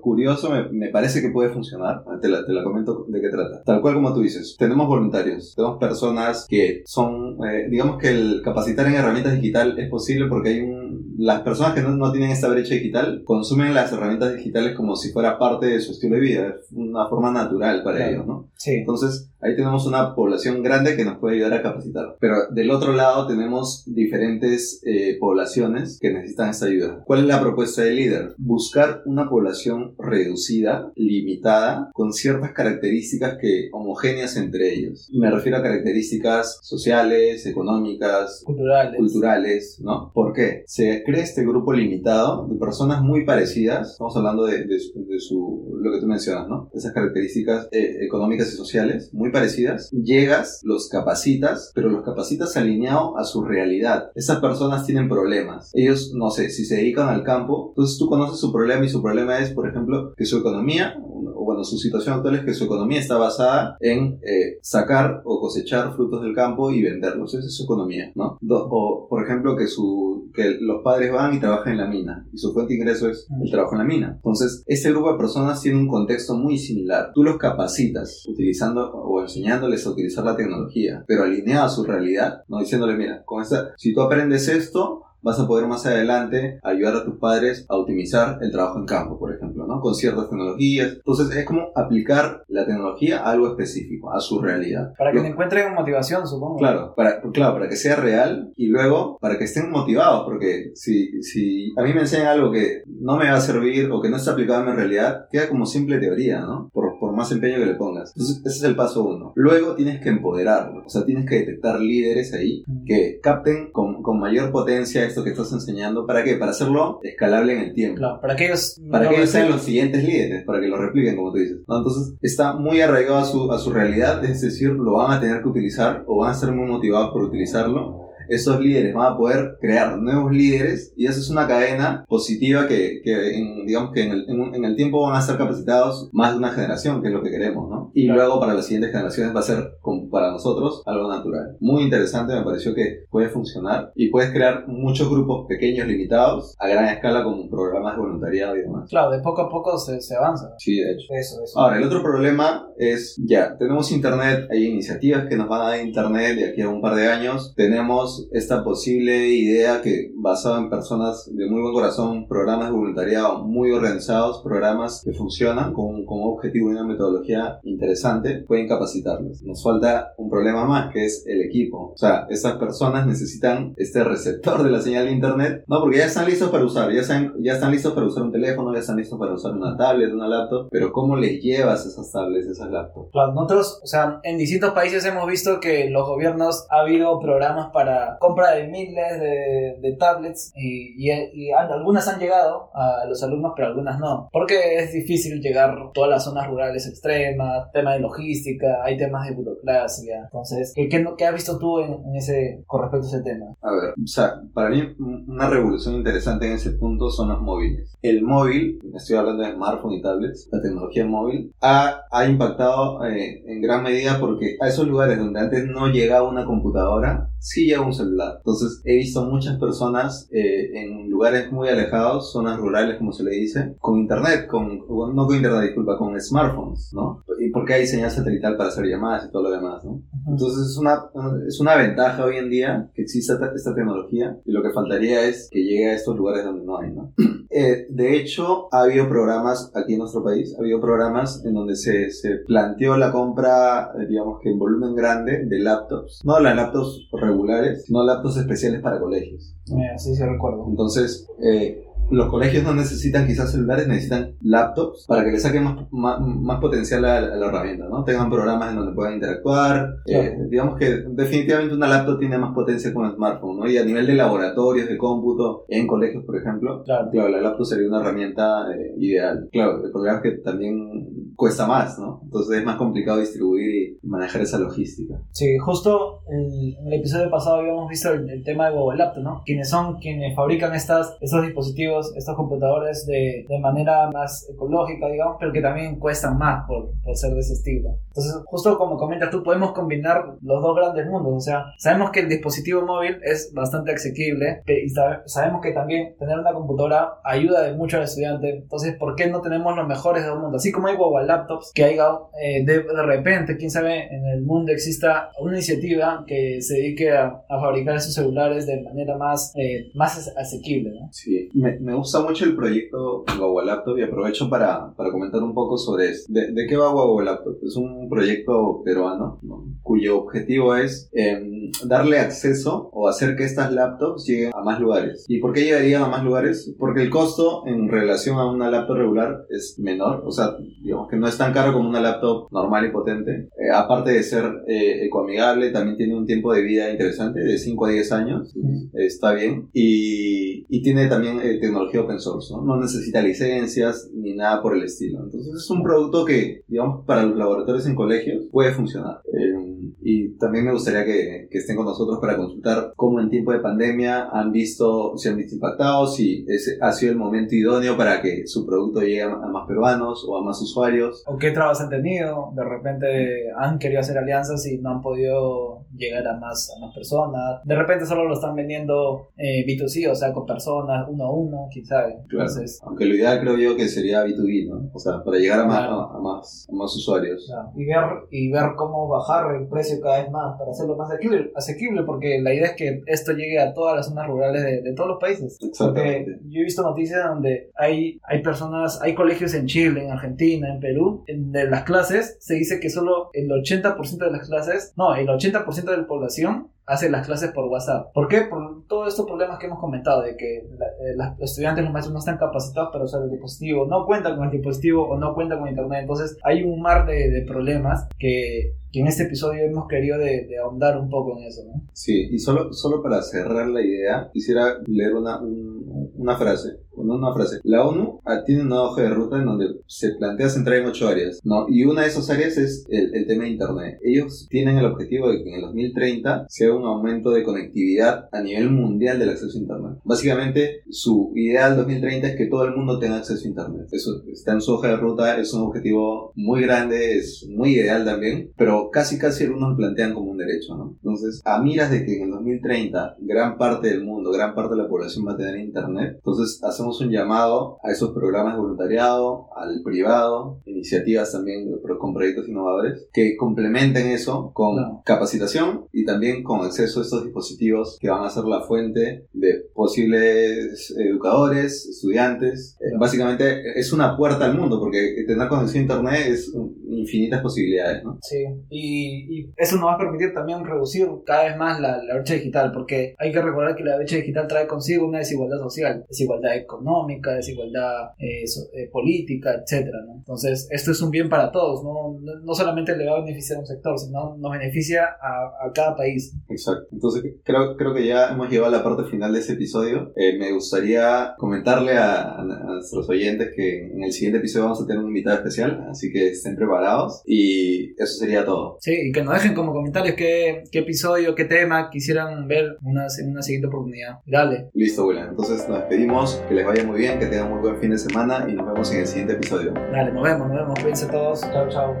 curioso, 0.00 0.50
me, 0.50 0.68
me, 0.70 0.88
parece 0.88 1.20
que 1.20 1.30
puede 1.30 1.50
funcionar, 1.50 2.02
te 2.20 2.28
la, 2.28 2.44
te 2.44 2.52
la 2.52 2.62
comento 2.62 3.04
de 3.08 3.20
qué 3.20 3.28
trata. 3.28 3.62
Tal 3.64 3.80
cual 3.80 3.94
como 3.94 4.14
tú 4.14 4.20
dices, 4.20 4.56
tenemos 4.58 4.86
voluntarios, 4.86 5.54
tenemos 5.54 5.78
personas 5.78 6.46
que 6.48 6.82
son, 6.86 7.38
eh, 7.44 7.68
digamos 7.70 7.98
que 7.98 8.10
el 8.10 8.42
capacitar 8.42 8.86
en 8.86 8.94
herramientas 8.94 9.34
digital 9.34 9.78
es 9.78 9.88
posible 9.88 10.26
porque 10.28 10.50
hay 10.50 10.60
un, 10.60 10.87
las 11.18 11.42
personas 11.42 11.74
que 11.74 11.82
no, 11.82 11.90
no, 11.96 12.12
tienen 12.12 12.30
esta 12.30 12.48
brecha 12.48 12.74
digital 12.74 13.22
consumen 13.24 13.74
las 13.74 13.92
herramientas 13.92 14.36
digitales 14.36 14.76
como 14.76 14.96
si 14.96 15.10
fuera 15.10 15.38
parte 15.38 15.66
de 15.66 15.80
su 15.80 15.92
estilo 15.92 16.14
de 16.14 16.20
vida, 16.20 16.48
es 16.48 16.72
una 16.72 17.08
forma 17.08 17.32
natural 17.32 17.82
para 17.82 17.96
claro. 17.96 18.12
ellos, 18.12 18.26
¿no? 18.26 18.48
Sí. 18.56 18.74
Entonces, 18.74 19.28
ahí 19.40 19.56
tenemos 19.56 19.86
una 19.86 20.14
población 20.14 20.62
grande 20.62 20.96
que 20.96 21.04
nos 21.04 21.18
puede 21.18 21.36
ayudar 21.36 21.54
a 21.54 21.62
capacitar. 21.62 22.16
Pero 22.20 22.36
del 22.50 22.70
otro 22.70 22.92
lado 22.92 23.26
tenemos 23.26 23.84
diferentes 23.86 24.80
eh, 24.84 25.16
poblaciones 25.18 25.98
que 26.00 26.12
necesitan 26.12 26.50
esta 26.50 26.66
ayuda. 26.66 27.02
¿Cuál 27.04 27.20
es 27.20 27.26
la 27.26 27.40
propuesta 27.40 27.82
del 27.82 27.96
líder? 27.96 28.34
Buscar 28.38 29.02
una 29.04 29.28
población 29.28 29.94
reducida, 29.98 30.92
limitada, 30.94 31.90
con 31.94 32.12
ciertas 32.12 32.52
características 32.52 33.38
que 33.40 33.68
homogéneas 33.72 34.36
entre 34.36 34.72
ellos. 34.72 35.08
Me 35.12 35.30
refiero 35.30 35.58
a 35.58 35.62
características 35.62 36.60
sociales, 36.62 37.44
económicas, 37.46 38.42
culturales, 38.44 38.96
culturales 38.96 39.78
¿no? 39.80 40.10
¿Por 40.12 40.32
qué? 40.32 40.62
Se 40.66 41.02
crea 41.08 41.24
este 41.24 41.42
grupo 41.42 41.72
limitado 41.72 42.46
de 42.48 42.56
personas 42.56 43.00
muy 43.00 43.24
parecidas, 43.24 43.92
estamos 43.92 44.14
hablando 44.14 44.44
de, 44.44 44.64
de, 44.66 44.78
su, 44.78 45.06
de 45.06 45.18
su, 45.18 45.78
lo 45.80 45.90
que 45.90 46.00
tú 46.00 46.06
mencionas, 46.06 46.48
¿no? 46.48 46.68
Esas 46.74 46.92
características 46.92 47.66
eh, 47.72 47.96
económicas 48.02 48.52
y 48.52 48.56
sociales 48.56 49.08
muy 49.14 49.32
parecidas, 49.32 49.90
llegas, 49.90 50.60
los 50.64 50.90
capacitas, 50.90 51.72
pero 51.74 51.88
los 51.88 52.04
capacitas 52.04 52.58
alineado 52.58 53.16
a 53.16 53.24
su 53.24 53.42
realidad. 53.42 54.10
Esas 54.14 54.40
personas 54.40 54.84
tienen 54.84 55.08
problemas. 55.08 55.70
Ellos, 55.72 56.12
no 56.14 56.28
sé, 56.30 56.50
si 56.50 56.66
se 56.66 56.76
dedican 56.76 57.08
al 57.08 57.24
campo, 57.24 57.70
entonces 57.70 57.96
tú 57.96 58.06
conoces 58.10 58.38
su 58.38 58.52
problema 58.52 58.84
y 58.84 58.90
su 58.90 59.00
problema 59.00 59.38
es, 59.38 59.50
por 59.52 59.66
ejemplo, 59.66 60.12
que 60.14 60.26
su 60.26 60.36
economía, 60.36 60.94
o 61.00 61.44
bueno, 61.44 61.64
su 61.64 61.78
situación 61.78 62.16
actual 62.16 62.34
es 62.34 62.44
que 62.44 62.52
su 62.52 62.64
economía 62.64 63.00
está 63.00 63.16
basada 63.16 63.78
en 63.80 64.18
eh, 64.22 64.58
sacar 64.60 65.22
o 65.24 65.40
cosechar 65.40 65.94
frutos 65.94 66.20
del 66.22 66.34
campo 66.34 66.70
y 66.70 66.82
venderlos. 66.82 67.32
Esa 67.32 67.46
es 67.46 67.56
su 67.56 67.64
economía, 67.64 68.12
¿no? 68.14 68.36
Do 68.42 68.68
o, 68.70 69.08
por 69.08 69.24
ejemplo, 69.24 69.56
que, 69.56 69.66
su, 69.66 70.30
que 70.34 70.58
los 70.60 70.82
padres 70.82 70.97
van 71.10 71.34
y 71.34 71.40
trabajan 71.40 71.72
en 71.72 71.78
la 71.78 71.86
mina 71.86 72.26
y 72.32 72.38
su 72.38 72.52
fuente 72.52 72.74
de 72.74 72.80
ingreso 72.80 73.08
es 73.08 73.26
el 73.42 73.50
trabajo 73.50 73.74
en 73.74 73.78
la 73.78 73.84
mina. 73.84 74.12
Entonces, 74.16 74.62
este 74.66 74.90
grupo 74.90 75.12
de 75.12 75.18
personas 75.18 75.60
tiene 75.60 75.78
un 75.78 75.88
contexto 75.88 76.36
muy 76.36 76.58
similar. 76.58 77.12
Tú 77.14 77.22
los 77.22 77.38
capacitas 77.38 78.24
utilizando 78.28 78.90
o 78.92 79.22
enseñándoles 79.22 79.86
a 79.86 79.90
utilizar 79.90 80.24
la 80.24 80.36
tecnología, 80.36 81.04
pero 81.06 81.24
alineado 81.24 81.66
a 81.66 81.70
su 81.70 81.84
realidad, 81.84 82.42
no 82.48 82.58
diciéndole, 82.58 82.96
mira, 82.96 83.22
con 83.24 83.42
esta, 83.42 83.72
si 83.76 83.94
tú 83.94 84.02
aprendes 84.02 84.48
esto, 84.48 85.04
vas 85.22 85.38
a 85.40 85.46
poder 85.46 85.66
más 85.66 85.84
adelante 85.86 86.60
ayudar 86.62 86.96
a 86.96 87.04
tus 87.04 87.16
padres 87.16 87.66
a 87.68 87.76
optimizar 87.76 88.38
el 88.40 88.52
trabajo 88.52 88.78
en 88.78 88.86
campo, 88.86 89.18
por 89.18 89.34
ejemplo, 89.34 89.47
¿no? 89.68 89.80
Con 89.80 89.94
ciertas 89.94 90.28
tecnologías. 90.28 90.94
Entonces 90.94 91.36
es 91.36 91.44
como 91.44 91.70
aplicar 91.76 92.42
la 92.48 92.66
tecnología 92.66 93.20
a 93.20 93.30
algo 93.30 93.48
específico, 93.48 94.12
a 94.12 94.20
su 94.20 94.40
realidad. 94.40 94.92
Para 94.98 95.12
que 95.12 95.20
te 95.20 95.28
encuentren 95.28 95.74
motivación, 95.74 96.26
supongo. 96.26 96.56
Claro, 96.56 96.94
para, 96.96 97.20
claro, 97.32 97.54
para 97.54 97.68
que 97.68 97.76
sea 97.76 97.96
real 97.96 98.52
y 98.56 98.68
luego 98.68 99.18
para 99.20 99.38
que 99.38 99.44
estén 99.44 99.70
motivados, 99.70 100.24
porque 100.24 100.70
si, 100.74 101.22
si 101.22 101.72
a 101.76 101.82
mí 101.82 101.92
me 101.92 102.00
enseñan 102.00 102.28
algo 102.28 102.50
que 102.50 102.82
no 102.86 103.16
me 103.16 103.30
va 103.30 103.36
a 103.36 103.40
servir 103.40 103.90
o 103.92 104.00
que 104.00 104.08
no 104.08 104.16
está 104.16 104.32
aplicado 104.32 104.62
en 104.62 104.70
mi 104.70 104.72
realidad, 104.72 105.26
queda 105.30 105.48
como 105.48 105.66
simple 105.66 105.98
teoría, 105.98 106.40
¿no? 106.40 106.70
Más 107.18 107.32
empeño 107.32 107.58
que 107.58 107.66
le 107.66 107.74
pongas. 107.74 108.12
Entonces 108.14 108.40
ese 108.44 108.58
es 108.58 108.62
el 108.62 108.76
paso 108.76 109.04
uno. 109.04 109.32
Luego 109.34 109.74
tienes 109.74 110.00
que 110.00 110.08
empoderarlo, 110.08 110.84
o 110.86 110.88
sea, 110.88 111.04
tienes 111.04 111.28
que 111.28 111.40
detectar 111.40 111.80
líderes 111.80 112.32
ahí 112.32 112.62
que 112.86 113.18
capten 113.20 113.70
con, 113.72 114.02
con 114.02 114.20
mayor 114.20 114.52
potencia 114.52 115.04
esto 115.04 115.24
que 115.24 115.30
estás 115.30 115.52
enseñando. 115.52 116.06
¿Para 116.06 116.22
qué? 116.22 116.36
Para 116.36 116.52
hacerlo 116.52 117.00
escalable 117.02 117.54
en 117.54 117.60
el 117.60 117.74
tiempo. 117.74 117.98
Claro, 117.98 118.20
para 118.20 118.36
que 118.36 118.46
ellos, 118.46 118.80
para 118.90 119.04
no 119.04 119.10
que 119.10 119.16
ellos 119.16 119.30
sean 119.30 119.50
los 119.50 119.62
siguientes 119.62 120.04
líderes, 120.04 120.44
para 120.44 120.60
que 120.60 120.68
lo 120.68 120.76
repliquen, 120.76 121.16
como 121.16 121.32
tú 121.32 121.38
dices. 121.38 121.58
¿no? 121.66 121.78
Entonces, 121.78 122.14
está 122.22 122.54
muy 122.54 122.80
arraigado 122.80 123.18
a 123.18 123.24
su, 123.24 123.50
a 123.50 123.58
su 123.58 123.72
realidad, 123.72 124.24
es 124.24 124.40
decir, 124.40 124.70
lo 124.70 124.92
van 124.94 125.12
a 125.12 125.20
tener 125.20 125.42
que 125.42 125.48
utilizar 125.48 126.04
o 126.06 126.18
van 126.18 126.30
a 126.30 126.34
ser 126.34 126.52
muy 126.52 126.66
motivados 126.66 127.10
por 127.10 127.22
utilizarlo 127.22 128.07
esos 128.28 128.60
líderes 128.60 128.94
van 128.94 129.12
a 129.12 129.16
poder 129.16 129.56
crear 129.60 129.98
nuevos 129.98 130.32
líderes 130.32 130.92
y 130.96 131.06
eso 131.06 131.20
es 131.20 131.30
una 131.30 131.46
cadena 131.46 132.04
positiva 132.08 132.66
que, 132.66 133.00
que 133.02 133.36
en, 133.36 133.66
digamos 133.66 133.92
que 133.92 134.04
en 134.04 134.12
el, 134.12 134.24
en, 134.28 134.54
en 134.54 134.64
el, 134.64 134.76
tiempo 134.76 135.02
van 135.02 135.16
a 135.16 135.22
ser 135.22 135.36
capacitados 135.36 136.08
más 136.12 136.32
de 136.32 136.38
una 136.38 136.50
generación, 136.50 137.02
que 137.02 137.08
es 137.08 137.14
lo 137.14 137.22
que 137.22 137.30
queremos, 137.30 137.70
¿no? 137.70 137.90
Y 137.94 138.06
claro. 138.06 138.20
luego 138.20 138.40
para 138.40 138.54
las 138.54 138.66
siguientes 138.66 138.92
generaciones 138.92 139.34
va 139.34 139.40
a 139.40 139.44
ser 139.44 139.72
para 140.10 140.30
nosotros 140.30 140.82
algo 140.86 141.08
natural. 141.08 141.56
Muy 141.60 141.82
interesante, 141.82 142.34
me 142.34 142.42
pareció 142.42 142.74
que 142.74 143.04
puede 143.10 143.28
funcionar 143.28 143.92
y 143.94 144.10
puedes 144.10 144.30
crear 144.30 144.66
muchos 144.66 145.08
grupos 145.08 145.46
pequeños, 145.48 145.86
limitados, 145.86 146.54
a 146.58 146.68
gran 146.68 146.86
escala 146.86 147.24
con 147.24 147.48
programas 147.48 147.96
de 147.96 148.02
voluntariado 148.02 148.56
y 148.56 148.62
demás. 148.62 148.88
Claro, 148.88 149.10
de 149.10 149.20
poco 149.20 149.42
a 149.42 149.48
poco 149.48 149.78
se, 149.78 150.00
se 150.00 150.16
avanza. 150.16 150.54
Sí, 150.58 150.76
de 150.76 150.92
hecho. 150.92 151.06
Eso, 151.10 151.42
eso. 151.42 151.58
Ahora, 151.58 151.78
el 151.78 151.84
otro 151.84 152.02
problema 152.02 152.68
es, 152.76 153.16
ya, 153.24 153.56
tenemos 153.58 153.90
internet, 153.92 154.48
hay 154.50 154.66
iniciativas 154.66 155.26
que 155.28 155.36
nos 155.36 155.48
van 155.48 155.62
a 155.62 155.68
dar 155.70 155.84
internet 155.84 156.36
de 156.36 156.48
aquí 156.50 156.62
a 156.62 156.68
un 156.68 156.80
par 156.80 156.94
de 156.94 157.08
años, 157.08 157.54
tenemos 157.56 158.28
esta 158.32 158.64
posible 158.64 159.28
idea 159.28 159.80
que 159.82 160.12
basado 160.14 160.58
en 160.58 160.70
personas 160.70 161.30
de 161.32 161.48
muy 161.48 161.60
buen 161.60 161.74
corazón, 161.74 162.28
programas 162.28 162.66
de 162.68 162.76
voluntariado 162.76 163.44
muy 163.44 163.72
organizados, 163.72 164.42
programas 164.42 165.02
que 165.04 165.12
funcionan 165.12 165.72
con, 165.72 166.04
con 166.04 166.22
un 166.22 166.34
objetivo 166.34 166.70
y 166.70 166.74
una 166.74 166.84
metodología 166.84 167.58
interesante, 167.64 168.44
pueden 168.46 168.68
capacitarlos. 168.68 169.42
Nos 169.42 169.62
falta 169.62 169.97
un 170.16 170.30
problema 170.30 170.64
más 170.64 170.92
que 170.92 171.04
es 171.04 171.24
el 171.26 171.42
equipo. 171.42 171.92
O 171.92 171.96
sea, 171.96 172.26
esas 172.28 172.54
personas 172.54 173.06
necesitan 173.06 173.74
este 173.76 174.04
receptor 174.04 174.62
de 174.62 174.70
la 174.70 174.80
señal 174.80 175.06
de 175.06 175.12
internet, 175.12 175.64
no, 175.66 175.80
porque 175.80 175.98
ya 175.98 176.06
están 176.06 176.26
listos 176.26 176.50
para 176.50 176.64
usar, 176.64 176.92
ya 176.92 177.00
están, 177.00 177.34
ya 177.40 177.54
están 177.54 177.70
listos 177.70 177.92
para 177.92 178.06
usar 178.06 178.22
un 178.22 178.32
teléfono, 178.32 178.72
ya 178.72 178.80
están 178.80 178.96
listos 178.96 179.18
para 179.18 179.34
usar 179.34 179.52
una 179.52 179.76
tablet, 179.76 180.12
una 180.12 180.28
laptop, 180.28 180.68
pero 180.70 180.92
¿cómo 180.92 181.16
les 181.16 181.40
llevas 181.42 181.86
esas 181.86 182.10
tablets, 182.10 182.46
esas 182.46 182.70
laptops? 182.70 183.10
Claro, 183.12 183.32
nosotros, 183.32 183.80
o 183.82 183.86
sea, 183.86 184.20
en 184.22 184.38
distintos 184.38 184.72
países 184.72 185.04
hemos 185.04 185.26
visto 185.26 185.60
que 185.60 185.88
los 185.90 186.06
gobiernos 186.06 186.66
ha 186.70 186.80
habido 186.80 187.18
programas 187.20 187.70
para 187.72 188.18
compra 188.18 188.52
de 188.52 188.68
miles 188.68 189.20
de, 189.20 189.78
de 189.80 189.96
tablets 189.98 190.52
y, 190.54 190.94
y, 190.96 191.10
y, 191.32 191.50
algunas 191.52 192.08
han 192.08 192.20
llegado 192.20 192.70
a 192.74 193.04
los 193.06 193.22
alumnos, 193.22 193.52
pero 193.56 193.68
algunas 193.68 193.98
no. 193.98 194.28
Porque 194.32 194.76
es 194.76 194.92
difícil 194.92 195.40
llegar 195.40 195.70
a 195.70 195.92
todas 195.92 196.10
las 196.10 196.24
zonas 196.24 196.46
rurales 196.46 196.86
extremas, 196.86 197.70
tema 197.72 197.94
de 197.94 198.00
logística, 198.00 198.82
hay 198.84 198.96
temas 198.96 199.28
de 199.28 199.34
burocracia. 199.34 199.87
Entonces, 200.24 200.72
¿qué, 200.74 200.88
qué, 200.88 201.04
qué 201.16 201.26
has 201.26 201.34
visto 201.34 201.58
tú 201.58 201.80
en, 201.80 201.92
en, 201.92 202.16
ese, 202.16 202.62
con 202.66 202.82
respecto 202.82 203.06
a 203.06 203.10
ese 203.10 203.22
tema? 203.22 203.46
A 203.62 203.72
ver, 203.72 203.94
o 204.02 204.06
sea, 204.06 204.40
para 204.52 204.70
mí 204.70 204.82
una 204.98 205.48
revolución 205.48 205.96
interesante 205.96 206.46
en 206.46 206.52
ese 206.54 206.72
punto 206.72 207.10
son 207.10 207.28
los 207.28 207.40
móviles. 207.40 207.96
El 208.02 208.22
móvil, 208.22 208.80
estoy 208.94 209.16
hablando 209.16 209.42
de 209.42 209.52
smartphone 209.52 209.94
y 209.94 210.02
tablets, 210.02 210.48
la 210.52 210.60
tecnología 210.60 211.06
móvil, 211.06 211.52
ha, 211.60 212.02
ha 212.10 212.26
impactado 212.26 213.04
eh, 213.04 213.42
en 213.46 213.60
gran 213.60 213.82
medida 213.82 214.18
porque 214.20 214.56
a 214.60 214.68
esos 214.68 214.86
lugares 214.86 215.18
donde 215.18 215.40
antes 215.40 215.66
no 215.66 215.88
llegaba 215.88 216.28
una 216.28 216.44
computadora, 216.44 217.30
sí 217.38 217.66
llega 217.66 217.80
un 217.80 217.94
celular. 217.94 218.36
Entonces 218.38 218.82
he 218.84 218.96
visto 218.96 219.24
muchas 219.24 219.58
personas 219.58 220.28
eh, 220.32 220.70
en 220.74 221.08
lugares 221.10 221.50
muy 221.52 221.68
alejados, 221.68 222.32
zonas 222.32 222.58
rurales 222.58 222.98
como 222.98 223.12
se 223.12 223.24
le 223.24 223.30
dice, 223.30 223.74
con 223.78 223.98
internet, 223.98 224.46
con, 224.46 224.78
no 224.78 225.26
con 225.26 225.36
internet, 225.36 225.62
disculpa, 225.62 225.96
con 225.98 226.18
smartphones, 226.20 226.92
¿no? 226.92 227.24
Y 227.38 227.50
porque 227.50 227.74
hay 227.74 227.86
señal 227.86 228.10
satelital 228.10 228.56
para 228.56 228.70
hacer 228.70 228.86
llamadas 228.86 229.26
y 229.26 229.32
todo 229.32 229.44
lo 229.44 229.50
demás. 229.50 229.77
Más, 229.78 229.84
¿no? 229.84 230.02
Entonces 230.26 230.70
es 230.70 230.78
una, 230.78 231.10
es 231.46 231.60
una 231.60 231.76
ventaja 231.76 232.24
hoy 232.24 232.36
en 232.36 232.50
día 232.50 232.90
que 232.94 233.02
exista 233.02 233.38
esta 233.54 233.74
tecnología 233.74 234.38
y 234.44 234.52
lo 234.52 234.62
que 234.62 234.70
faltaría 234.70 235.26
es 235.26 235.48
que 235.50 235.62
llegue 235.62 235.90
a 235.90 235.94
estos 235.94 236.16
lugares 236.16 236.44
donde 236.44 236.64
no 236.64 236.78
hay, 236.78 236.92
¿no? 236.92 237.12
Eh, 237.50 237.86
de 237.88 238.14
hecho, 238.14 238.68
ha 238.72 238.82
habido 238.82 239.08
programas 239.08 239.72
aquí 239.74 239.94
en 239.94 240.00
nuestro 240.00 240.22
país, 240.22 240.54
ha 240.54 240.60
habido 240.60 240.82
programas 240.82 241.42
en 241.46 241.54
donde 241.54 241.76
se, 241.76 242.10
se 242.10 242.36
planteó 242.46 242.98
la 242.98 243.10
compra, 243.10 243.90
eh, 243.98 244.06
digamos 244.06 244.40
que 244.42 244.50
en 244.50 244.58
volumen 244.58 244.94
grande, 244.94 245.46
de 245.46 245.58
laptops. 245.58 246.20
No 246.26 246.38
las 246.40 246.54
laptops 246.54 247.08
regulares, 247.10 247.86
sino 247.86 248.04
laptops 248.04 248.36
especiales 248.36 248.82
para 248.82 249.00
colegios. 249.00 249.56
Eh, 249.66 249.98
sí, 249.98 250.14
sí, 250.14 250.22
recuerdo. 250.22 250.66
Entonces, 250.68 251.26
eh, 251.42 251.87
los 252.10 252.28
colegios 252.28 252.64
no 252.64 252.74
necesitan 252.74 253.26
quizás 253.26 253.52
celulares, 253.52 253.86
necesitan 253.86 254.34
laptops 254.42 255.06
para 255.06 255.24
que 255.24 255.32
le 255.32 255.38
saquen 255.38 255.64
más, 255.64 256.20
más, 256.20 256.60
potencial 256.60 257.04
a, 257.04 257.20
la 257.20 257.46
herramienta, 257.46 257.88
¿no? 257.88 258.04
Tengan 258.04 258.30
programas 258.30 258.70
en 258.70 258.76
donde 258.76 258.94
puedan 258.94 259.14
interactuar. 259.14 259.96
Eh, 260.06 260.36
digamos 260.48 260.76
que 260.78 261.04
definitivamente 261.08 261.74
una 261.74 261.88
laptop 261.88 262.18
tiene 262.18 262.38
más 262.38 262.54
potencia 262.54 262.90
que 262.90 262.98
un 262.98 263.12
smartphone, 263.14 263.60
¿no? 263.60 263.68
Y 263.68 263.78
a 263.78 263.84
nivel 263.84 264.06
de 264.06 264.14
laboratorios, 264.14 264.88
de 264.88 264.96
cómputo, 264.96 265.64
en 265.68 265.86
colegios, 265.86 266.24
por 266.24 266.36
ejemplo, 266.36 266.82
claro, 266.84 267.28
la 267.28 267.40
laptop 267.40 267.66
sería 267.66 267.88
una 267.88 268.00
herramienta 268.00 268.72
eh, 268.74 268.94
ideal. 268.98 269.48
Claro, 269.52 269.84
el 269.84 269.92
problema 269.92 270.16
es 270.18 270.22
que 270.22 270.30
también 270.42 271.34
cuesta 271.36 271.66
más, 271.66 271.98
¿no? 271.98 272.20
Entonces 272.24 272.58
es 272.58 272.64
más 272.64 272.76
complicado 272.76 273.20
distribuir 273.20 273.98
y 274.02 274.06
manejar 274.06 274.42
esa 274.42 274.58
logística. 274.58 275.20
Sí, 275.30 275.56
justo 275.58 276.22
en 276.28 276.86
el 276.86 276.94
episodio 276.94 277.30
pasado 277.30 277.58
habíamos 277.58 277.88
visto 277.88 278.12
el, 278.12 278.42
tema 278.44 278.68
de 278.68 278.76
Google 278.76 278.98
Laptop, 278.98 279.22
¿no? 279.22 279.42
Quienes 279.44 279.68
son 279.68 279.98
quienes 279.98 280.34
fabrican 280.34 280.74
estas, 280.74 281.16
estos 281.20 281.42
dispositivos 281.42 281.97
estos 282.00 282.34
computadores 282.34 283.06
de, 283.06 283.44
de, 283.48 283.58
manera 283.58 284.10
más 284.10 284.48
ecológica, 284.48 285.08
digamos, 285.08 285.36
pero 285.38 285.52
que 285.52 285.60
también 285.60 285.98
cuestan 285.98 286.38
más 286.38 286.66
por, 286.66 286.92
por, 287.02 287.16
ser 287.16 287.32
de 287.32 287.40
ese 287.40 287.54
estilo. 287.54 287.90
Entonces, 288.08 288.42
justo 288.46 288.78
como 288.78 288.96
comentas 288.96 289.30
tú, 289.30 289.42
podemos 289.42 289.72
combinar 289.72 290.36
los 290.42 290.62
dos 290.62 290.76
grandes 290.76 291.06
mundos. 291.06 291.32
O 291.34 291.40
sea, 291.40 291.64
sabemos 291.78 292.10
que 292.10 292.20
el 292.20 292.28
dispositivo 292.28 292.82
móvil 292.82 293.18
es 293.22 293.52
bastante 293.54 293.92
asequible 293.92 294.62
y 294.66 294.88
sabemos 295.26 295.60
que 295.62 295.72
también 295.72 296.16
tener 296.18 296.38
una 296.38 296.52
computadora 296.52 297.18
ayuda 297.24 297.62
de 297.62 297.74
mucho 297.74 297.98
al 297.98 298.04
estudiante. 298.04 298.50
Entonces, 298.50 298.96
¿por 298.96 299.14
qué 299.14 299.28
no 299.28 299.40
tenemos 299.40 299.76
los 299.76 299.86
mejores 299.86 300.22
de 300.22 300.28
dos 300.28 300.40
mundos? 300.40 300.62
Así 300.62 300.72
como 300.72 300.88
hay 300.88 300.96
Google 300.96 301.26
Laptops, 301.26 301.72
que 301.74 301.84
haya 301.84 302.08
eh, 302.40 302.64
de, 302.64 302.82
de, 302.82 303.02
repente, 303.02 303.56
quién 303.56 303.70
sabe, 303.70 304.06
en 304.14 304.24
el 304.26 304.42
mundo 304.42 304.72
exista 304.72 305.30
una 305.40 305.54
iniciativa 305.54 306.24
que 306.26 306.60
se 306.60 306.74
dedique 306.74 307.10
a, 307.10 307.42
a 307.48 307.60
fabricar 307.60 307.96
esos 307.96 308.14
celulares 308.14 308.66
de 308.66 308.82
manera 308.82 309.16
más, 309.16 309.52
eh, 309.56 309.90
más 309.94 310.32
asequible. 310.36 310.90
¿no? 310.90 311.08
Sí, 311.12 311.48
me, 311.54 311.78
me 311.88 311.94
gusta 311.94 312.20
mucho 312.20 312.44
el 312.44 312.54
proyecto 312.54 313.24
Guagua 313.38 313.64
Laptop 313.64 313.96
y 313.96 314.02
aprovecho 314.02 314.50
para, 314.50 314.92
para 314.94 315.10
comentar 315.10 315.42
un 315.42 315.54
poco 315.54 315.78
sobre 315.78 316.10
esto. 316.10 316.30
¿De, 316.30 316.66
qué 316.68 316.76
va 316.76 316.92
Guagua 316.92 317.24
Laptop? 317.24 317.56
Es 317.62 317.76
un 317.76 318.10
proyecto 318.10 318.82
peruano 318.84 319.40
cuyo 319.82 320.18
objetivo 320.18 320.74
es 320.74 321.08
em, 321.12 321.57
darle 321.84 322.18
acceso 322.18 322.90
o 322.92 323.08
hacer 323.08 323.36
que 323.36 323.44
estas 323.44 323.72
laptops 323.72 324.26
lleguen 324.26 324.50
a 324.54 324.62
más 324.62 324.80
lugares. 324.80 325.24
¿Y 325.28 325.38
por 325.38 325.52
qué 325.52 325.64
llegarían 325.64 326.02
a 326.02 326.08
más 326.08 326.24
lugares? 326.24 326.74
Porque 326.78 327.02
el 327.02 327.10
costo 327.10 327.62
en 327.66 327.88
relación 327.88 328.38
a 328.38 328.50
una 328.50 328.70
laptop 328.70 328.96
regular 328.96 329.46
es 329.50 329.78
menor, 329.78 330.22
o 330.24 330.30
sea, 330.30 330.56
digamos 330.82 331.08
que 331.08 331.16
no 331.16 331.28
es 331.28 331.36
tan 331.38 331.52
caro 331.52 331.72
como 331.72 331.88
una 331.88 332.00
laptop 332.00 332.48
normal 332.50 332.86
y 332.86 332.90
potente. 332.90 333.48
Eh, 333.58 333.70
aparte 333.74 334.12
de 334.12 334.22
ser 334.22 334.44
eh, 334.66 335.06
ecoamigable, 335.06 335.70
también 335.70 335.96
tiene 335.96 336.16
un 336.16 336.26
tiempo 336.26 336.52
de 336.52 336.62
vida 336.62 336.90
interesante, 336.90 337.40
de 337.40 337.58
5 337.58 337.86
a 337.86 337.90
10 337.90 338.12
años, 338.12 338.54
está 338.94 339.32
bien. 339.32 339.68
Y, 339.72 340.66
y 340.68 340.82
tiene 340.82 341.06
también 341.06 341.40
eh, 341.40 341.58
tecnología 341.60 342.02
open 342.02 342.20
source, 342.20 342.52
¿no? 342.52 342.62
¿no? 342.62 342.80
necesita 342.80 343.22
licencias 343.22 344.10
ni 344.14 344.34
nada 344.34 344.62
por 344.62 344.76
el 344.76 344.84
estilo. 344.84 345.24
Entonces 345.24 345.54
es 345.54 345.70
un 345.70 345.82
producto 345.82 346.24
que, 346.24 346.62
digamos, 346.66 347.04
para 347.04 347.24
los 347.24 347.36
laboratorios 347.36 347.86
en 347.86 347.94
colegios 347.94 348.46
puede 348.50 348.72
funcionar. 348.72 349.20
Eh, 349.32 349.67
y 350.10 350.38
también 350.38 350.64
me 350.64 350.72
gustaría 350.72 351.04
que, 351.04 351.48
que, 351.50 351.58
estén 351.58 351.76
con 351.76 351.84
nosotros 351.84 352.18
para 352.18 352.34
consultar 352.34 352.94
cómo 352.96 353.20
en 353.20 353.28
tiempo 353.28 353.52
de 353.52 353.58
pandemia 353.58 354.30
han 354.32 354.52
visto, 354.52 355.18
si 355.18 355.28
han 355.28 355.36
visto 355.36 355.56
impactados, 355.56 356.16
si 356.16 356.46
ese 356.48 356.78
ha 356.80 356.92
sido 356.92 357.12
el 357.12 357.18
momento 357.18 357.54
idóneo 357.54 357.94
para 357.94 358.22
que 358.22 358.46
su 358.46 358.64
producto 358.64 359.00
llegue 359.00 359.20
a, 359.20 359.28
más 359.28 359.66
peruanos 359.68 360.24
o 360.26 360.38
a 360.38 360.42
más 360.42 360.62
usuarios. 360.62 361.22
O 361.26 361.36
qué 361.36 361.50
trabas 361.50 361.82
han 361.82 361.90
tenido, 361.90 362.52
de 362.56 362.64
repente 362.64 363.50
han 363.54 363.78
querido 363.78 364.00
hacer 364.00 364.16
alianzas 364.16 364.66
y 364.66 364.78
no 364.78 364.92
han 364.92 365.02
podido 365.02 365.84
llegar 365.94 366.26
a 366.26 366.38
más, 366.38 366.74
a 366.74 366.80
más 366.80 366.94
personas. 366.94 367.60
De 367.64 367.76
repente 367.76 368.06
solo 368.06 368.24
lo 368.24 368.32
están 368.32 368.54
vendiendo 368.54 369.28
eh, 369.36 369.66
B2C, 369.66 370.10
o 370.10 370.14
sea, 370.14 370.32
con 370.32 370.46
personas 370.46 371.06
uno 371.10 371.24
a 371.24 371.32
uno, 371.34 371.68
quién 371.70 371.84
sabe. 371.84 372.16
Entonces, 372.30 372.80
Aunque 372.82 373.04
lo 373.04 373.14
ideal 373.14 373.40
creo 373.40 373.58
yo 373.58 373.76
que 373.76 373.88
sería 373.88 374.24
B2B, 374.24 374.70
¿no? 374.70 374.90
O 374.94 374.98
sea, 374.98 375.22
para 375.22 375.36
llegar 375.36 375.60
a 375.60 375.66
más, 375.66 375.82
a, 375.82 376.18
más, 376.18 376.66
a 376.70 376.74
más 376.74 376.96
usuarios. 376.96 377.46
Y, 377.76 377.84
ver, 377.84 378.04
y 378.30 378.50
ver 378.50 378.70
cómo 378.74 379.06
bajar 379.06 379.54
el 379.54 379.68
precio 379.68 379.97
cada 380.00 380.22
vez 380.22 380.30
más 380.30 380.58
para 380.58 380.70
hacerlo 380.70 380.96
más 380.96 381.10
asequible, 381.10 381.50
asequible 381.54 382.02
porque 382.02 382.40
la 382.40 382.54
idea 382.54 382.68
es 382.68 382.76
que 382.76 383.02
esto 383.06 383.32
llegue 383.32 383.58
a 383.58 383.72
todas 383.74 383.96
las 383.96 384.08
zonas 384.08 384.26
rurales 384.26 384.62
de, 384.62 384.82
de 384.82 384.94
todos 384.94 385.08
los 385.08 385.18
países. 385.18 385.58
Porque 385.78 386.26
yo 386.48 386.60
he 386.60 386.64
visto 386.64 386.82
noticias 386.82 387.24
donde 387.24 387.70
hay, 387.76 388.20
hay 388.22 388.42
personas, 388.42 389.00
hay 389.02 389.14
colegios 389.14 389.54
en 389.54 389.66
Chile, 389.66 390.04
en 390.04 390.10
Argentina, 390.10 390.72
en 390.72 390.80
Perú, 390.80 391.24
en, 391.26 391.52
de 391.52 391.68
las 391.68 391.84
clases 391.84 392.36
se 392.40 392.54
dice 392.54 392.80
que 392.80 392.90
solo 392.90 393.30
el 393.32 393.48
80% 393.48 394.18
de 394.18 394.30
las 394.30 394.48
clases, 394.48 394.92
no, 394.96 395.14
el 395.14 395.26
80% 395.26 395.84
de 395.84 395.96
la 395.96 396.06
población 396.06 396.68
hace 396.86 397.10
las 397.10 397.26
clases 397.26 397.52
por 397.52 397.66
WhatsApp. 397.66 398.12
¿Por 398.14 398.28
qué? 398.28 398.42
Por 398.42 398.67
todos 398.88 399.08
estos 399.08 399.26
problemas 399.26 399.58
que 399.58 399.66
hemos 399.66 399.78
comentado, 399.78 400.22
de 400.22 400.36
que 400.36 400.56
eh, 400.56 401.14
los 401.16 401.50
estudiantes, 401.50 401.84
los 401.84 401.92
maestros 401.92 402.12
no 402.14 402.18
están 402.18 402.38
capacitados 402.38 402.90
para 402.92 403.04
usar 403.04 403.22
el 403.22 403.30
dispositivo, 403.30 403.86
no 403.86 404.06
cuentan 404.06 404.36
con 404.36 404.46
el 404.46 404.50
dispositivo 404.50 405.06
o 405.06 405.18
no 405.18 405.34
cuentan 405.34 405.60
con 405.60 405.68
internet. 405.68 406.00
Entonces 406.02 406.36
hay 406.42 406.64
un 406.64 406.80
mar 406.80 407.06
de, 407.06 407.30
de 407.30 407.42
problemas 407.42 408.08
que, 408.18 408.74
que, 408.90 409.00
en 409.00 409.06
este 409.06 409.24
episodio 409.24 409.64
hemos 409.64 409.86
querido 409.86 410.18
de, 410.18 410.46
de, 410.46 410.58
ahondar 410.58 410.98
un 410.98 411.08
poco 411.08 411.38
en 411.38 411.44
eso. 411.44 411.62
¿no? 411.66 411.82
Sí, 411.92 412.28
y 412.30 412.38
solo, 412.38 412.72
solo 412.72 413.02
para 413.02 413.22
cerrar 413.22 413.68
la 413.68 413.82
idea, 413.82 414.30
quisiera 414.32 414.78
leer 414.86 415.14
una, 415.14 415.38
una 415.40 416.36
frase 416.36 416.87
una 417.14 417.32
frase. 417.32 417.60
La 417.64 417.86
ONU 417.86 418.20
ah, 418.24 418.42
tiene 418.44 418.62
una 418.62 418.82
hoja 418.82 419.02
de 419.02 419.10
ruta 419.10 419.38
en 419.38 419.46
donde 419.46 419.66
se 419.86 420.14
plantea 420.16 420.48
centrar 420.48 420.78
en 420.78 420.86
ocho 420.86 421.08
áreas, 421.08 421.40
¿no? 421.44 421.66
Y 421.68 421.84
una 421.84 422.02
de 422.02 422.08
esas 422.08 422.28
áreas 422.30 422.56
es 422.56 422.84
el, 422.88 423.14
el, 423.14 423.26
tema 423.26 423.44
de 423.44 423.50
Internet. 423.50 423.98
Ellos 424.02 424.46
tienen 424.50 424.78
el 424.78 424.86
objetivo 424.86 425.30
de 425.30 425.42
que 425.42 425.50
en 425.50 425.56
el 425.56 425.62
2030 425.62 426.46
sea 426.48 426.74
un 426.74 426.84
aumento 426.84 427.30
de 427.30 427.42
conectividad 427.42 428.28
a 428.32 428.40
nivel 428.40 428.70
mundial 428.70 429.18
del 429.18 429.30
acceso 429.30 429.56
a 429.56 429.60
Internet. 429.60 429.98
Básicamente, 430.04 430.82
su 430.90 431.32
ideal 431.34 431.76
2030 431.76 432.28
es 432.28 432.36
que 432.36 432.46
todo 432.46 432.64
el 432.64 432.74
mundo 432.74 432.98
tenga 432.98 433.18
acceso 433.18 433.44
a 433.44 433.48
Internet. 433.48 433.88
Eso 433.92 434.22
está 434.32 434.52
en 434.52 434.60
su 434.60 434.74
hoja 434.74 434.88
de 434.88 434.96
ruta, 434.96 435.38
es 435.38 435.52
un 435.52 435.62
objetivo 435.62 436.32
muy 436.34 436.62
grande, 436.62 437.18
es 437.18 437.46
muy 437.48 437.74
ideal 437.74 438.04
también, 438.04 438.52
pero 438.56 438.90
casi 438.90 439.18
casi 439.18 439.44
algunos 439.44 439.70
lo 439.70 439.76
plantean 439.76 440.14
como 440.14 440.30
un 440.30 440.38
derecho, 440.38 440.76
¿no? 440.76 440.96
Entonces, 441.02 441.40
a 441.44 441.60
miras 441.62 441.90
de 441.90 442.04
que 442.04 442.16
en 442.16 442.24
el 442.24 442.30
2030 442.30 443.16
gran 443.20 443.58
parte 443.58 443.88
del 443.88 444.04
mundo, 444.04 444.30
gran 444.30 444.54
parte 444.54 444.74
de 444.74 444.82
la 444.82 444.88
población 444.88 445.26
va 445.26 445.32
a 445.32 445.36
tener 445.36 445.58
Internet, 445.58 446.14
entonces 446.16 446.62
hacemos 446.62 446.97
un 447.00 447.10
llamado 447.10 447.78
a 447.82 447.90
esos 447.90 448.12
programas 448.12 448.54
de 448.54 448.60
voluntariado, 448.60 449.48
al 449.56 449.82
privado, 449.82 450.60
iniciativas 450.64 451.32
también 451.32 451.70
con 451.98 452.14
proyectos 452.14 452.48
innovadores, 452.48 453.08
que 453.12 453.36
complementen 453.36 454.08
eso 454.08 454.52
con 454.52 455.02
capacitación 455.04 455.86
y 455.92 456.04
también 456.04 456.42
con 456.42 456.60
acceso 456.60 457.00
a 457.00 457.02
estos 457.02 457.24
dispositivos 457.24 457.98
que 458.00 458.08
van 458.08 458.24
a 458.24 458.30
ser 458.30 458.44
la 458.44 458.62
fuente 458.62 459.26
de 459.32 459.64
posibles 459.74 460.94
educadores, 460.98 461.86
estudiantes. 461.86 462.76
Básicamente 462.98 463.78
es 463.78 463.92
una 463.92 464.16
puerta 464.16 464.44
al 464.44 464.58
mundo, 464.58 464.78
porque 464.80 465.24
tener 465.26 465.48
conexión 465.48 465.80
a 465.80 465.82
Internet 465.82 466.26
es 466.28 466.52
infinitas 466.88 467.40
posibilidades, 467.42 468.04
¿no? 468.04 468.18
Sí, 468.22 468.44
y, 468.70 469.50
eso 469.56 469.76
nos 469.76 469.86
va 469.86 469.94
a 469.94 469.98
permitir 469.98 470.32
también 470.32 470.64
reducir 470.64 471.06
cada 471.24 471.44
vez 471.44 471.56
más 471.56 471.80
la, 471.80 472.02
la 472.02 472.14
brecha 472.14 472.34
digital, 472.34 472.72
porque 472.72 473.14
hay 473.18 473.32
que 473.32 473.42
recordar 473.42 473.76
que 473.76 473.84
la 473.84 473.96
brecha 473.96 474.16
digital 474.16 474.46
trae 474.46 474.66
consigo 474.66 475.06
una 475.06 475.18
desigualdad 475.18 475.58
social, 475.58 476.04
desigualdad 476.08 476.56
económica, 476.56 476.87
desigualdad 477.36 478.10
eh, 478.18 478.44
eh, 478.44 478.88
política, 478.90 479.54
etcétera, 479.54 479.98
¿no? 480.06 480.16
Entonces, 480.16 480.68
esto 480.70 480.90
es 480.92 481.02
un 481.02 481.10
bien 481.10 481.28
para 481.28 481.50
todos, 481.50 481.82
¿no? 481.82 482.18
no 482.20 482.54
solamente 482.54 482.96
le 482.96 483.06
va 483.06 483.18
a 483.18 483.20
beneficiar 483.20 483.58
a 483.58 483.60
un 483.60 483.66
sector, 483.66 483.98
sino 483.98 484.36
nos 484.36 484.52
beneficia 484.52 485.04
a, 485.20 485.66
a 485.66 485.72
cada 485.72 485.96
país. 485.96 486.34
Exacto. 486.48 486.88
Entonces, 486.92 487.34
creo, 487.44 487.76
creo 487.76 487.94
que 487.94 488.06
ya 488.06 488.30
hemos 488.30 488.48
llegado 488.50 488.72
a 488.74 488.78
la 488.78 488.84
parte 488.84 489.04
final 489.10 489.32
de 489.32 489.40
ese 489.40 489.54
episodio. 489.54 490.12
Eh, 490.16 490.38
me 490.38 490.52
gustaría 490.52 491.34
comentarle 491.36 491.92
a, 491.92 492.38
a, 492.38 492.44
nuestros 492.44 493.08
oyentes 493.08 493.50
que 493.54 493.86
en 493.86 494.02
el 494.02 494.12
siguiente 494.12 494.38
episodio 494.38 494.64
vamos 494.64 494.82
a 494.82 494.86
tener 494.86 495.02
un 495.02 495.08
invitado 495.08 495.36
especial, 495.36 495.86
así 495.90 496.12
que 496.12 496.28
estén 496.28 496.56
preparados 496.56 497.22
y 497.26 497.92
eso 498.00 498.18
sería 498.18 498.44
todo. 498.44 498.76
Sí, 498.80 498.94
y 499.08 499.12
que 499.12 499.22
nos 499.22 499.34
dejen 499.34 499.54
como 499.54 499.72
comentarios 499.72 500.16
qué, 500.16 500.64
qué 500.70 500.80
episodio, 500.80 501.34
qué 501.34 501.44
tema 501.44 501.90
quisieran 501.90 502.46
ver 502.46 502.76
una, 502.82 503.06
en 503.20 503.30
una 503.30 503.42
siguiente 503.42 503.68
oportunidad. 503.68 504.18
Dale. 504.26 504.68
Listo, 504.74 505.06
William. 505.06 505.30
Entonces 505.30 505.68
nos 505.68 505.78
despedimos, 505.78 506.42
que 506.48 506.54
les 506.54 506.66
vaya 506.68 506.84
muy 506.84 506.98
bien, 506.98 507.18
que 507.18 507.26
tengan 507.26 507.50
muy 507.50 507.60
buen 507.60 507.78
fin 507.78 507.90
de 507.90 507.98
semana 507.98 508.46
y 508.48 508.52
nos 508.52 508.66
vemos 508.66 508.92
en 508.92 509.00
el 509.00 509.06
siguiente 509.06 509.32
episodio. 509.32 509.72
Dale, 509.72 510.12
nos 510.12 510.22
vemos, 510.22 510.48
nos 510.48 510.56
vemos. 510.56 510.78
Cuídense 510.80 511.06
todos. 511.06 511.40
Chao, 511.40 511.68
chao. 511.68 511.96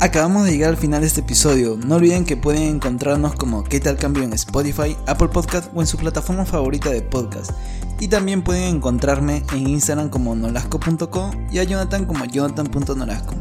Acabamos 0.00 0.44
de 0.44 0.50
llegar 0.50 0.70
al 0.70 0.76
final 0.76 1.00
de 1.00 1.06
este 1.06 1.20
episodio. 1.20 1.78
No 1.86 1.96
olviden 1.96 2.26
que 2.26 2.36
pueden 2.36 2.64
encontrarnos 2.64 3.36
como 3.36 3.64
¿Qué 3.64 3.80
tal 3.80 3.96
cambio 3.96 4.22
en 4.22 4.34
Spotify, 4.34 4.96
Apple 5.06 5.28
Podcast 5.28 5.70
o 5.74 5.80
en 5.80 5.86
su 5.86 5.96
plataforma 5.96 6.44
favorita 6.44 6.90
de 6.90 7.00
podcast. 7.00 7.52
Y 8.00 8.08
también 8.08 8.42
pueden 8.42 8.76
encontrarme 8.76 9.44
en 9.52 9.68
Instagram 9.68 10.10
como 10.10 10.34
nolasco.co 10.34 11.30
y 11.50 11.58
a 11.58 11.64
Jonathan 11.64 12.04
como 12.04 12.24
jonathan.nolasco. 12.26 13.34